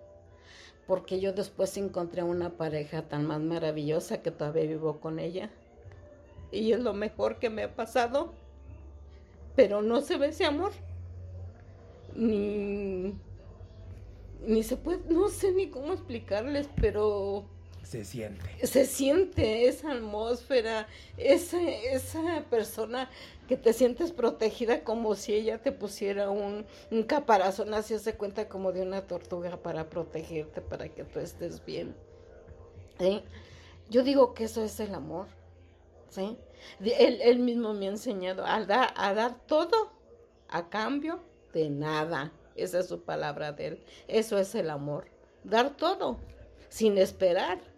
Porque 0.87 1.21
yo 1.21 1.33
después 1.33 1.77
encontré 1.77 2.23
una 2.23 2.51
pareja 2.51 3.03
tan 3.03 3.27
más 3.27 3.41
maravillosa 3.41 4.23
que 4.23 4.31
todavía 4.31 4.65
vivo 4.65 5.01
con 5.01 5.19
ella. 5.19 5.51
Y 6.51 6.73
es 6.73 6.81
lo 6.81 6.93
mejor 6.93 7.39
que 7.39 7.51
me 7.51 7.65
ha 7.65 7.75
pasado. 7.75 8.33
Pero 9.57 9.83
no 9.83 10.01
se 10.01 10.17
ve 10.17 10.29
ese 10.29 10.45
amor. 10.45 10.73
Ni, 12.15 13.15
ni 14.47 14.63
se 14.63 14.77
puede, 14.77 15.01
no 15.09 15.29
sé 15.29 15.53
ni 15.53 15.69
cómo 15.71 15.93
explicarles, 15.93 16.69
pero 16.81 17.47
se 17.93 18.07
siente. 18.07 18.67
Se 18.67 18.87
siente 18.87 19.67
esa 19.67 19.93
atmósfera, 19.93 20.89
esa, 21.19 21.61
esa 21.61 22.43
persona 22.49 23.11
que 23.47 23.59
te 23.59 23.75
sientes 23.75 24.13
protegida 24.13 24.83
como 24.83 25.15
si 25.15 25.35
ella 25.35 25.59
te 25.59 25.73
pusiera 25.73 26.31
un, 26.31 26.65
caparazón, 27.07 27.75
así 27.75 27.99
se 27.99 28.15
cuenta 28.15 28.49
como 28.49 28.73
de 28.73 28.81
una 28.81 29.03
tortuga 29.03 29.59
para 29.59 29.91
protegerte, 29.91 30.63
para 30.63 30.89
que 30.89 31.05
tú 31.05 31.21
estés 31.21 31.63
bien. 31.67 31.95
Yo 33.91 34.03
digo 34.03 34.33
que 34.33 34.45
eso 34.45 34.65
es 34.65 34.81
el 34.81 34.95
amor. 34.95 35.27
¿sí? 36.09 36.39
Él, 36.81 37.21
él 37.21 37.41
mismo 37.41 37.75
me 37.75 37.89
ha 37.89 37.91
enseñado 37.91 38.47
a, 38.47 38.57
a 38.57 39.15
dar 39.15 39.39
todo 39.47 39.93
a 40.49 40.71
cambio 40.71 41.21
de 41.53 41.69
nada. 41.69 42.33
Esa 42.57 42.79
es 42.79 42.89
su 42.89 43.03
palabra 43.03 43.53
de 43.53 43.67
él. 43.67 43.85
Eso 44.09 44.39
es 44.39 44.55
el 44.55 44.71
amor. 44.71 45.09
Dar 45.45 45.77
todo 45.77 46.17
sin 46.71 46.97
esperar 46.97 47.72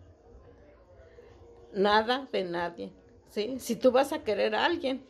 nada 1.75 2.29
de 2.33 2.45
nadie. 2.45 2.93
¿sí? 3.31 3.57
Si 3.59 3.77
tú 3.77 3.91
vas 3.91 4.13
a 4.13 4.25
querer 4.25 4.55
a 4.55 4.65
alguien, 4.65 5.05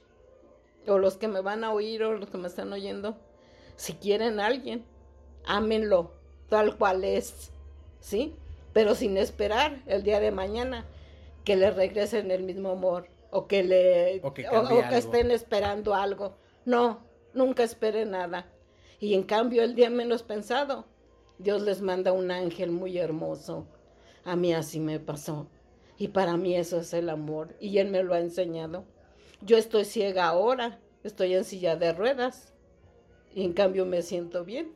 o 0.86 0.98
los 0.98 1.16
que 1.16 1.28
me 1.28 1.40
van 1.40 1.64
a 1.64 1.72
oír 1.72 2.02
o 2.02 2.14
los 2.14 2.28
que 2.30 2.38
me 2.38 2.48
están 2.48 2.72
oyendo, 2.72 3.16
si 3.76 3.94
quieren 3.94 4.40
a 4.40 4.46
alguien, 4.46 4.84
ámenlo 5.46 6.12
tal 6.48 6.76
cual 6.76 7.04
es, 7.04 7.50
¿sí? 8.00 8.34
Pero 8.72 8.94
sin 8.94 9.16
esperar 9.16 9.82
el 9.86 10.02
día 10.02 10.20
de 10.20 10.30
mañana 10.30 10.84
que 11.44 11.56
le 11.56 11.70
regresen 11.70 12.30
el 12.30 12.42
mismo 12.42 12.70
amor 12.70 13.08
o 13.30 13.46
que 13.46 13.62
le 13.62 14.20
o 14.22 14.32
que, 14.32 14.46
estén 14.92 15.30
esperando 15.30 15.94
algo. 15.94 16.36
No, 16.64 17.00
nunca 17.32 17.62
esperen 17.62 18.12
nada. 18.12 18.46
Y 19.00 19.14
en 19.14 19.22
cambio 19.22 19.62
el 19.62 19.74
día 19.74 19.90
menos 19.90 20.22
pensado, 20.22 20.86
Dios 21.38 21.62
les 21.62 21.80
manda 21.80 22.12
un 22.12 22.30
ángel 22.30 22.70
muy 22.70 22.98
hermoso. 22.98 23.66
A 24.24 24.36
mí 24.36 24.54
así 24.54 24.80
me 24.80 25.00
pasó. 25.00 25.48
Y 25.98 26.08
para 26.08 26.36
mí 26.36 26.54
eso 26.56 26.80
es 26.80 26.92
el 26.92 27.08
amor. 27.08 27.54
Y 27.60 27.78
Él 27.78 27.90
me 27.90 28.02
lo 28.02 28.14
ha 28.14 28.20
enseñado. 28.20 28.84
Yo 29.40 29.56
estoy 29.56 29.84
ciega 29.84 30.26
ahora, 30.26 30.80
estoy 31.02 31.34
en 31.34 31.44
silla 31.44 31.76
de 31.76 31.92
ruedas. 31.92 32.52
Y 33.34 33.44
en 33.44 33.52
cambio 33.52 33.84
me 33.84 34.02
siento 34.02 34.44
bien, 34.44 34.72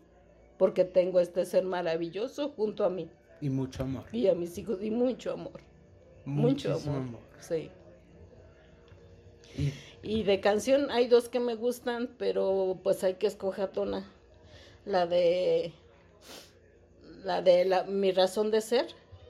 porque 0.58 0.84
tengo 0.84 1.20
este 1.20 1.44
ser 1.44 1.64
maravilloso 1.64 2.50
junto 2.50 2.84
a 2.84 2.90
mí. 2.90 3.08
Y 3.40 3.50
mucho 3.50 3.84
amor. 3.84 4.04
Y 4.12 4.26
a 4.26 4.34
mis 4.34 4.58
hijos, 4.58 4.82
y 4.82 4.90
mucho 4.90 5.32
amor. 5.32 5.60
mucho 6.24 6.74
amor. 6.74 7.20
Sí. 7.38 7.70
Y... 10.02 10.22
de 10.24 10.40
canción 10.40 10.90
hay 10.90 11.08
dos 11.08 11.28
que 11.28 11.40
me 11.40 11.54
gustan, 11.54 12.10
pero 12.18 12.78
pues 12.82 13.02
hay 13.04 13.14
que 13.14 13.26
escoger 13.26 13.70
una. 13.76 14.04
La 14.84 15.06
de 15.06 15.72
la 17.24 17.42
de 17.42 17.64
la, 17.64 17.84
mi 17.84 18.12
razón 18.12 18.50
de 18.50 18.60
ser 18.60 18.86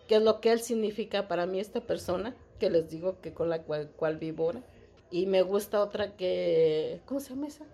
qué 0.09 0.17
es 0.17 0.23
lo 0.23 0.41
que 0.41 0.51
él 0.51 0.61
significa 0.61 1.29
para 1.29 1.47
mí 1.47 1.61
esta 1.61 1.83
persona, 1.83 2.35
que 2.59 2.71
les 2.71 2.89
digo 2.91 3.21
que 3.21 3.33
con 3.33 3.49
la 3.49 3.63
cual, 3.63 3.91
cual 3.95 4.17
vivo 4.17 4.47
ahora. 4.47 4.63
Y 5.11 5.27
me 5.27 5.43
gusta 5.43 5.83
otra 5.83 6.17
que, 6.17 7.01
¿cómo 7.05 7.21
se 7.21 7.31
llama 7.31 7.47
esa? 7.47 7.65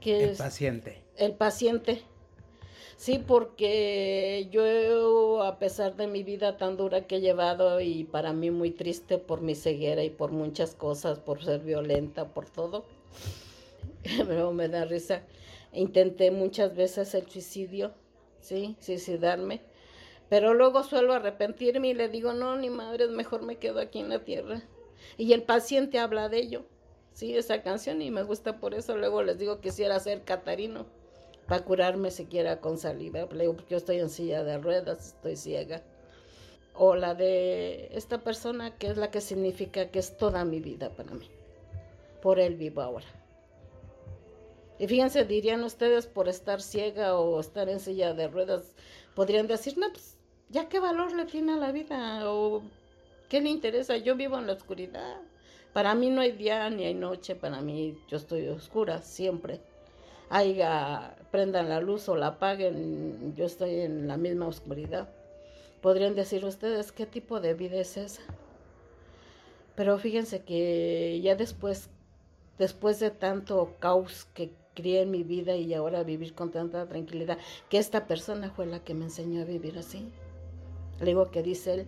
Que 0.00 0.24
el 0.24 0.36
paciente. 0.36 1.02
El 1.16 1.32
paciente. 1.32 2.02
Sí, 2.96 3.22
porque 3.26 4.48
yo, 4.50 5.42
a 5.42 5.58
pesar 5.58 5.96
de 5.96 6.06
mi 6.06 6.22
vida 6.22 6.56
tan 6.56 6.76
dura 6.76 7.06
que 7.06 7.16
he 7.16 7.20
llevado 7.20 7.80
y 7.80 8.04
para 8.04 8.32
mí 8.32 8.50
muy 8.50 8.70
triste 8.70 9.18
por 9.18 9.40
mi 9.42 9.54
ceguera 9.54 10.02
y 10.02 10.10
por 10.10 10.32
muchas 10.32 10.74
cosas, 10.74 11.18
por 11.18 11.42
ser 11.44 11.60
violenta, 11.60 12.28
por 12.28 12.48
todo, 12.48 12.84
pero 14.26 14.52
me 14.52 14.68
da 14.68 14.84
risa. 14.84 15.22
Intenté 15.72 16.30
muchas 16.30 16.74
veces 16.74 17.14
el 17.14 17.28
suicidio, 17.28 17.92
sí, 18.40 18.76
suicidarme 18.80 19.60
pero 20.28 20.54
luego 20.54 20.82
suelo 20.82 21.12
arrepentirme 21.12 21.88
y 21.88 21.94
le 21.94 22.08
digo, 22.08 22.32
no, 22.32 22.56
ni 22.56 22.70
madre, 22.70 23.08
mejor 23.08 23.42
me 23.42 23.56
quedo 23.56 23.80
aquí 23.80 24.00
en 24.00 24.08
la 24.08 24.24
tierra. 24.24 24.62
Y 25.16 25.32
el 25.32 25.42
paciente 25.42 25.98
habla 25.98 26.28
de 26.28 26.38
ello, 26.38 26.64
sí, 27.12 27.36
esa 27.36 27.62
canción, 27.62 28.02
y 28.02 28.10
me 28.10 28.22
gusta 28.22 28.58
por 28.58 28.74
eso. 28.74 28.96
Luego 28.96 29.22
les 29.22 29.38
digo, 29.38 29.60
quisiera 29.60 30.00
ser 30.00 30.22
catarino, 30.24 30.86
para 31.46 31.64
curarme 31.64 32.10
siquiera 32.10 32.60
con 32.60 32.78
saliva. 32.78 33.26
Le 33.32 33.42
digo, 33.42 33.54
porque 33.54 33.72
yo 33.72 33.76
estoy 33.76 33.98
en 33.98 34.10
silla 34.10 34.42
de 34.42 34.58
ruedas, 34.58 35.14
estoy 35.14 35.36
ciega. 35.36 35.82
O 36.74 36.96
la 36.96 37.14
de 37.14 37.88
esta 37.92 38.22
persona, 38.22 38.76
que 38.76 38.88
es 38.88 38.96
la 38.96 39.10
que 39.10 39.20
significa 39.20 39.90
que 39.90 39.98
es 39.98 40.16
toda 40.16 40.44
mi 40.44 40.60
vida 40.60 40.90
para 40.90 41.14
mí. 41.14 41.30
Por 42.20 42.40
él 42.40 42.56
vivo 42.56 42.82
ahora. 42.82 43.06
Y 44.78 44.86
fíjense, 44.86 45.24
dirían 45.24 45.64
ustedes 45.64 46.06
por 46.06 46.28
estar 46.28 46.60
ciega 46.60 47.18
o 47.18 47.40
estar 47.40 47.68
en 47.70 47.80
silla 47.80 48.12
de 48.12 48.28
ruedas, 48.28 48.74
podrían 49.14 49.46
decir, 49.46 49.78
no, 49.78 49.90
pues 49.90 50.15
ya 50.48 50.68
qué 50.68 50.80
valor 50.80 51.12
le 51.12 51.24
tiene 51.24 51.52
a 51.52 51.56
la 51.56 51.72
vida 51.72 52.30
o 52.30 52.62
qué 53.28 53.40
le 53.40 53.50
interesa. 53.50 53.96
Yo 53.96 54.16
vivo 54.16 54.38
en 54.38 54.46
la 54.46 54.54
oscuridad. 54.54 55.20
Para 55.72 55.94
mí 55.94 56.08
no 56.08 56.22
hay 56.22 56.32
día 56.32 56.70
ni 56.70 56.84
hay 56.84 56.94
noche, 56.94 57.34
para 57.34 57.60
mí 57.60 57.98
yo 58.08 58.16
estoy 58.16 58.48
oscura 58.48 59.02
siempre. 59.02 59.60
Haya, 60.30 61.16
prendan 61.30 61.68
la 61.68 61.80
luz 61.80 62.08
o 62.08 62.16
la 62.16 62.28
apaguen, 62.28 63.34
yo 63.36 63.44
estoy 63.44 63.80
en 63.80 64.08
la 64.08 64.16
misma 64.16 64.46
oscuridad. 64.46 65.08
Podrían 65.82 66.14
decir 66.14 66.44
ustedes 66.44 66.92
qué 66.92 67.06
tipo 67.06 67.40
de 67.40 67.54
vida 67.54 67.76
es 67.76 67.96
esa. 67.96 68.22
Pero 69.74 69.98
fíjense 69.98 70.42
que 70.42 71.20
ya 71.22 71.36
después, 71.36 71.90
después 72.58 72.98
de 72.98 73.10
tanto 73.10 73.74
caos 73.78 74.26
que 74.32 74.50
crié 74.74 75.02
en 75.02 75.10
mi 75.10 75.22
vida 75.22 75.56
y 75.56 75.74
ahora 75.74 76.02
vivir 76.02 76.34
con 76.34 76.50
tanta 76.50 76.88
tranquilidad, 76.88 77.38
que 77.68 77.78
esta 77.78 78.06
persona 78.06 78.50
fue 78.50 78.66
la 78.66 78.80
que 78.80 78.94
me 78.94 79.04
enseñó 79.04 79.42
a 79.42 79.44
vivir 79.44 79.78
así. 79.78 80.10
Le 81.00 81.06
digo 81.06 81.30
que 81.30 81.42
dice 81.42 81.74
él, 81.74 81.86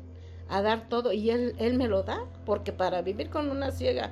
a 0.49 0.63
dar 0.63 0.89
todo 0.89 1.13
y 1.13 1.31
él, 1.31 1.55
él 1.59 1.75
me 1.75 1.89
lo 1.89 2.03
da, 2.03 2.25
porque 2.45 2.73
para 2.73 3.03
vivir 3.03 3.31
con 3.31 3.51
una 3.51 3.71
ciega, 3.71 4.11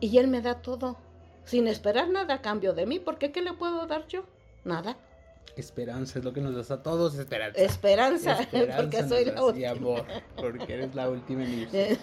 y 0.00 0.18
él 0.18 0.28
me 0.28 0.42
da 0.42 0.60
todo, 0.62 0.98
sin 1.44 1.68
esperar 1.68 2.08
nada 2.08 2.34
a 2.34 2.42
cambio 2.42 2.74
de 2.74 2.86
mí, 2.86 2.98
porque 2.98 3.32
¿qué 3.32 3.42
le 3.42 3.52
puedo 3.52 3.86
dar 3.86 4.06
yo? 4.08 4.24
Nada. 4.64 4.96
Esperanza 5.56 6.18
es 6.18 6.24
lo 6.24 6.34
que 6.34 6.42
nos 6.42 6.54
das 6.54 6.70
a 6.70 6.82
todos, 6.82 7.14
esperanza. 7.14 7.58
Esperanza, 7.58 8.38
porque 8.76 9.02
soy 9.08 9.24
la 9.24 9.42
última. 9.42 9.58
Y 9.58 9.64
amor, 9.64 10.04
porque 10.36 10.74
eres 10.74 10.94
la 10.94 11.08
última 11.08 11.44
en 11.44 11.66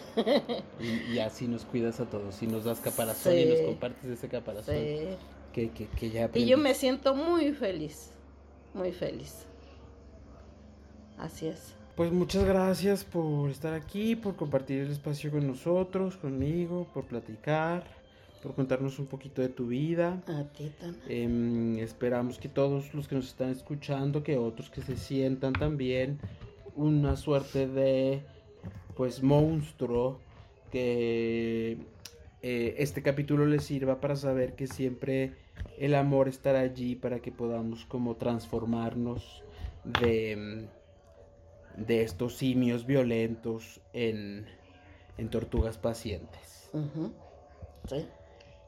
y, 0.79 1.13
y, 1.13 1.19
así 1.19 1.47
nos 1.47 1.63
cuidas 1.63 1.99
a 1.99 2.05
todos, 2.05 2.41
y 2.41 2.47
nos 2.47 2.63
das 2.63 2.79
caparazón 2.79 3.37
y 3.37 3.45
nos 3.45 3.59
compartes 3.59 4.05
ese 4.05 4.27
caparazón. 4.27 4.75
Que, 5.53 5.69
que, 5.69 5.87
que 5.87 6.09
ya 6.09 6.31
y 6.33 6.47
yo 6.47 6.57
me 6.57 6.73
siento 6.73 7.13
muy 7.13 7.51
feliz, 7.53 8.09
muy 8.73 8.91
feliz. 8.91 9.45
Así 11.23 11.47
es. 11.47 11.73
Pues 11.95 12.11
muchas 12.11 12.43
gracias 12.43 13.05
por 13.05 13.49
estar 13.49 13.73
aquí, 13.73 14.17
por 14.17 14.35
compartir 14.35 14.81
el 14.81 14.91
espacio 14.91 15.31
con 15.31 15.47
nosotros, 15.47 16.17
conmigo, 16.17 16.87
por 16.93 17.05
platicar, 17.05 17.85
por 18.41 18.53
contarnos 18.55 18.99
un 18.99 19.05
poquito 19.05 19.41
de 19.41 19.47
tu 19.47 19.67
vida. 19.67 20.21
A 20.27 20.43
ti 20.51 20.69
también. 20.77 21.07
Em, 21.07 21.77
esperamos 21.79 22.39
que 22.39 22.49
todos 22.49 22.93
los 22.93 23.07
que 23.07 23.15
nos 23.15 23.27
están 23.27 23.51
escuchando, 23.51 24.21
que 24.21 24.37
otros 24.37 24.69
que 24.69 24.81
se 24.81 24.97
sientan 24.97 25.53
también 25.53 26.19
una 26.75 27.15
suerte 27.15 27.67
de, 27.67 28.21
pues, 28.97 29.23
monstruo, 29.23 30.19
que 30.71 31.77
eh, 32.41 32.75
este 32.79 33.01
capítulo 33.01 33.45
les 33.45 33.63
sirva 33.63 34.01
para 34.01 34.17
saber 34.17 34.55
que 34.55 34.67
siempre 34.67 35.35
el 35.77 35.95
amor 35.95 36.27
estará 36.27 36.59
allí 36.59 36.95
para 36.95 37.19
que 37.19 37.31
podamos 37.31 37.85
como 37.85 38.17
transformarnos 38.17 39.41
de 39.85 40.67
de 41.77 42.03
estos 42.03 42.35
simios 42.35 42.85
violentos 42.85 43.81
en, 43.93 44.45
tortugas 45.29 45.77
pacientes. 45.77 46.69
Sí. 47.87 48.05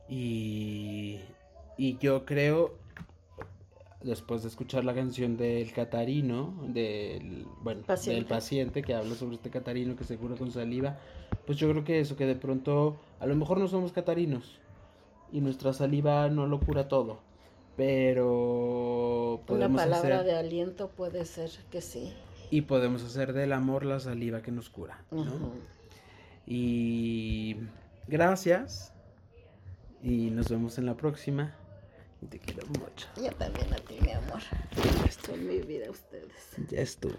Y, 0.08 1.20
y 1.78 1.98
yo 1.98 2.26
creo, 2.26 2.78
después 4.02 4.44
de 4.44 4.50
escuchar 4.50 4.86
la 4.86 4.94
canción 4.94 5.36
del 5.38 5.72
Catarino, 5.74 6.54
del, 6.68 7.46
bueno, 7.62 7.82
Paciente. 7.86 8.16
del 8.16 8.26
paciente 8.26 8.82
que 8.84 8.94
habla 8.94 9.16
sobre 9.16 9.36
este 9.36 9.50
Catarino 9.50 9.96
que 9.96 10.04
se 10.04 10.18
cura 10.18 10.36
con 10.36 10.52
saliva, 10.52 10.98
pues 11.46 11.58
yo 11.58 11.70
creo 11.70 11.84
que 11.84 12.00
eso, 12.00 12.16
que 12.16 12.26
de 12.26 12.36
pronto 12.36 12.98
a 13.20 13.26
lo 13.26 13.36
mejor 13.36 13.60
no 13.60 13.68
somos 13.68 13.92
catarinos 13.92 14.60
y 15.32 15.42
nuestra 15.42 15.74
saliva 15.74 16.30
no 16.30 16.48
lo 16.48 16.60
cura 16.60 16.88
todo, 16.88 17.20
pero 17.76 19.42
Una 19.48 19.70
palabra 19.70 20.20
hacer 20.20 20.24
de 20.26 20.38
aliento 20.38 20.90
puede 20.90 21.26
ser 21.26 21.52
que 21.72 21.82
sí. 21.82 22.14
Y 22.56 22.62
podemos 22.62 23.04
hacer 23.04 23.34
del 23.34 23.52
amor 23.52 23.84
la 23.84 24.00
saliva 24.00 24.42
que 24.42 24.50
nos 24.50 24.70
cura, 24.70 25.04
¿no? 25.12 25.24
Ujú. 25.24 25.52
Y 26.48 27.58
gracias 28.08 28.94
y 30.02 30.30
nos 30.30 30.48
vemos 30.48 30.78
en 30.78 30.86
la 30.86 30.96
próxima. 30.96 31.54
Y 32.22 32.28
te 32.28 32.40
quiero 32.40 32.66
mucho. 32.68 33.10
Yo 33.18 33.30
también 33.32 33.74
a 33.74 33.76
ti, 33.76 33.98
mi 34.00 34.14
amor. 34.14 34.40
Ya 34.74 35.06
estuvo. 35.06 35.36
Mi 35.36 35.60
vida 35.64 35.92
ustedes. 35.92 36.32
Ya 36.70 36.80
estuvo. 36.80 37.18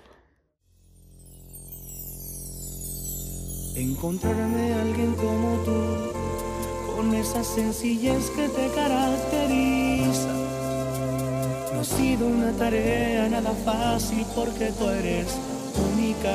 Encontrarme 3.76 4.72
a 4.72 4.80
alguien 4.80 5.14
como 5.16 5.62
tú, 5.64 6.96
con 6.96 7.14
esa 7.14 7.44
sencillez 7.44 8.30
que 8.30 8.48
te 8.48 8.70
caracteriza. 8.74 9.75
No 11.76 11.82
ha 11.82 11.84
sido 11.84 12.26
una 12.26 12.52
tarea 12.52 13.28
nada 13.28 13.52
fácil 13.52 14.24
porque 14.34 14.72
tú 14.78 14.88
eres 14.88 15.26
única. 15.92 16.32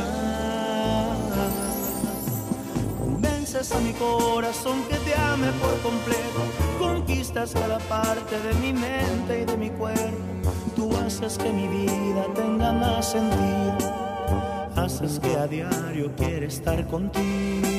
Convences 3.00 3.72
a 3.72 3.80
mi 3.80 3.92
corazón 3.94 4.84
que 4.84 4.98
te 4.98 5.16
ame 5.16 5.48
por 5.54 5.76
completo. 5.82 6.42
Conquistas 6.78 7.54
cada 7.54 7.80
parte 7.80 8.40
de 8.40 8.54
mi 8.62 8.72
mente 8.72 9.42
y 9.42 9.46
de 9.46 9.58
mi 9.58 9.72
cuerpo. 9.72 10.52
Tú 10.76 10.96
haces 10.98 11.40
que 11.40 11.52
mi 11.52 11.68
vida 11.68 12.24
tenga 12.36 12.72
más 12.72 13.10
sentido 13.10 13.78
haces 14.76 15.20
que 15.20 15.36
a 15.38 15.48
diario 15.48 16.12
quiera 16.16 16.46
estar 16.46 16.88
contigo. 16.88 17.71